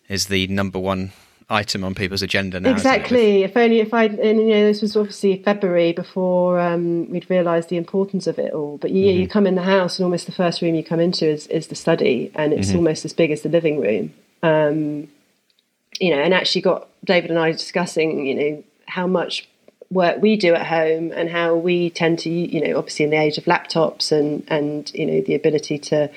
[0.08, 1.12] is the number one
[1.48, 2.70] item on people's agenda now.
[2.70, 3.42] Exactly.
[3.42, 7.68] If only if I, and you know, this was obviously February before um, we'd realised
[7.68, 8.78] the importance of it all.
[8.78, 9.20] But yeah, mm-hmm.
[9.20, 11.68] you come in the house, and almost the first room you come into is, is
[11.68, 12.78] the study, and it's mm-hmm.
[12.78, 14.12] almost as big as the living room.
[14.42, 15.08] Um,
[16.00, 19.48] you know, and actually got David and I discussing, you know, how much
[19.90, 23.20] work we do at home and how we tend to, you know, obviously in the
[23.20, 26.10] age of laptops and and you know the ability to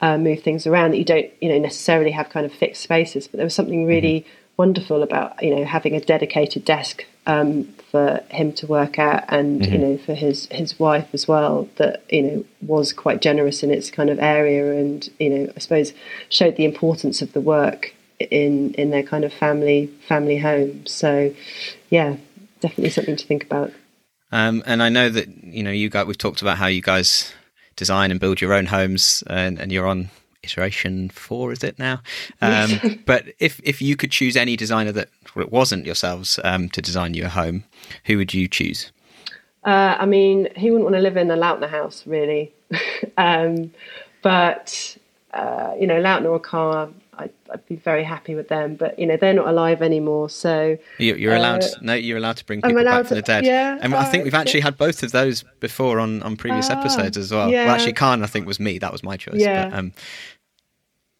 [0.00, 3.28] uh, move things around that you don't, you know, necessarily have kind of fixed spaces.
[3.28, 4.30] But there was something really mm-hmm.
[4.56, 9.60] wonderful about you know having a dedicated desk um, for him to work out and
[9.60, 9.72] mm-hmm.
[9.72, 11.68] you know for his his wife as well.
[11.76, 15.58] That you know was quite generous in its kind of area, and you know I
[15.58, 15.92] suppose
[16.28, 20.86] showed the importance of the work in in their kind of family family home.
[20.86, 21.34] So
[21.88, 22.16] yeah,
[22.60, 23.72] definitely something to think about.
[24.32, 27.32] Um, and I know that you know you got we've talked about how you guys
[27.76, 30.10] design and build your own homes, and, and you're on
[30.42, 32.02] iteration four, is it now?
[32.40, 36.82] Um, but if if you could choose any designer that it wasn't yourselves um, to
[36.82, 37.64] design you a home,
[38.04, 38.92] who would you choose?
[39.64, 42.52] Uh, I mean, he wouldn't want to live in a Lautner house, really.
[43.18, 43.72] um,
[44.22, 44.96] but
[45.32, 46.88] uh, you know, Lautner or Carr,
[47.20, 48.76] I'd, I'd, be very happy with them.
[48.76, 51.62] But you know, they're not alive anymore, so you're, allowed.
[51.62, 53.44] Uh, no, you're allowed to bring people back from the dead.
[53.44, 56.80] Yeah, and I think we've actually had both of those before on on previous ah,
[56.80, 57.50] episodes as well.
[57.50, 57.66] Yeah.
[57.66, 58.78] Well, actually, Kahn, I think was me.
[58.78, 59.36] That was my choice.
[59.36, 59.68] Yeah.
[59.68, 59.92] But, um,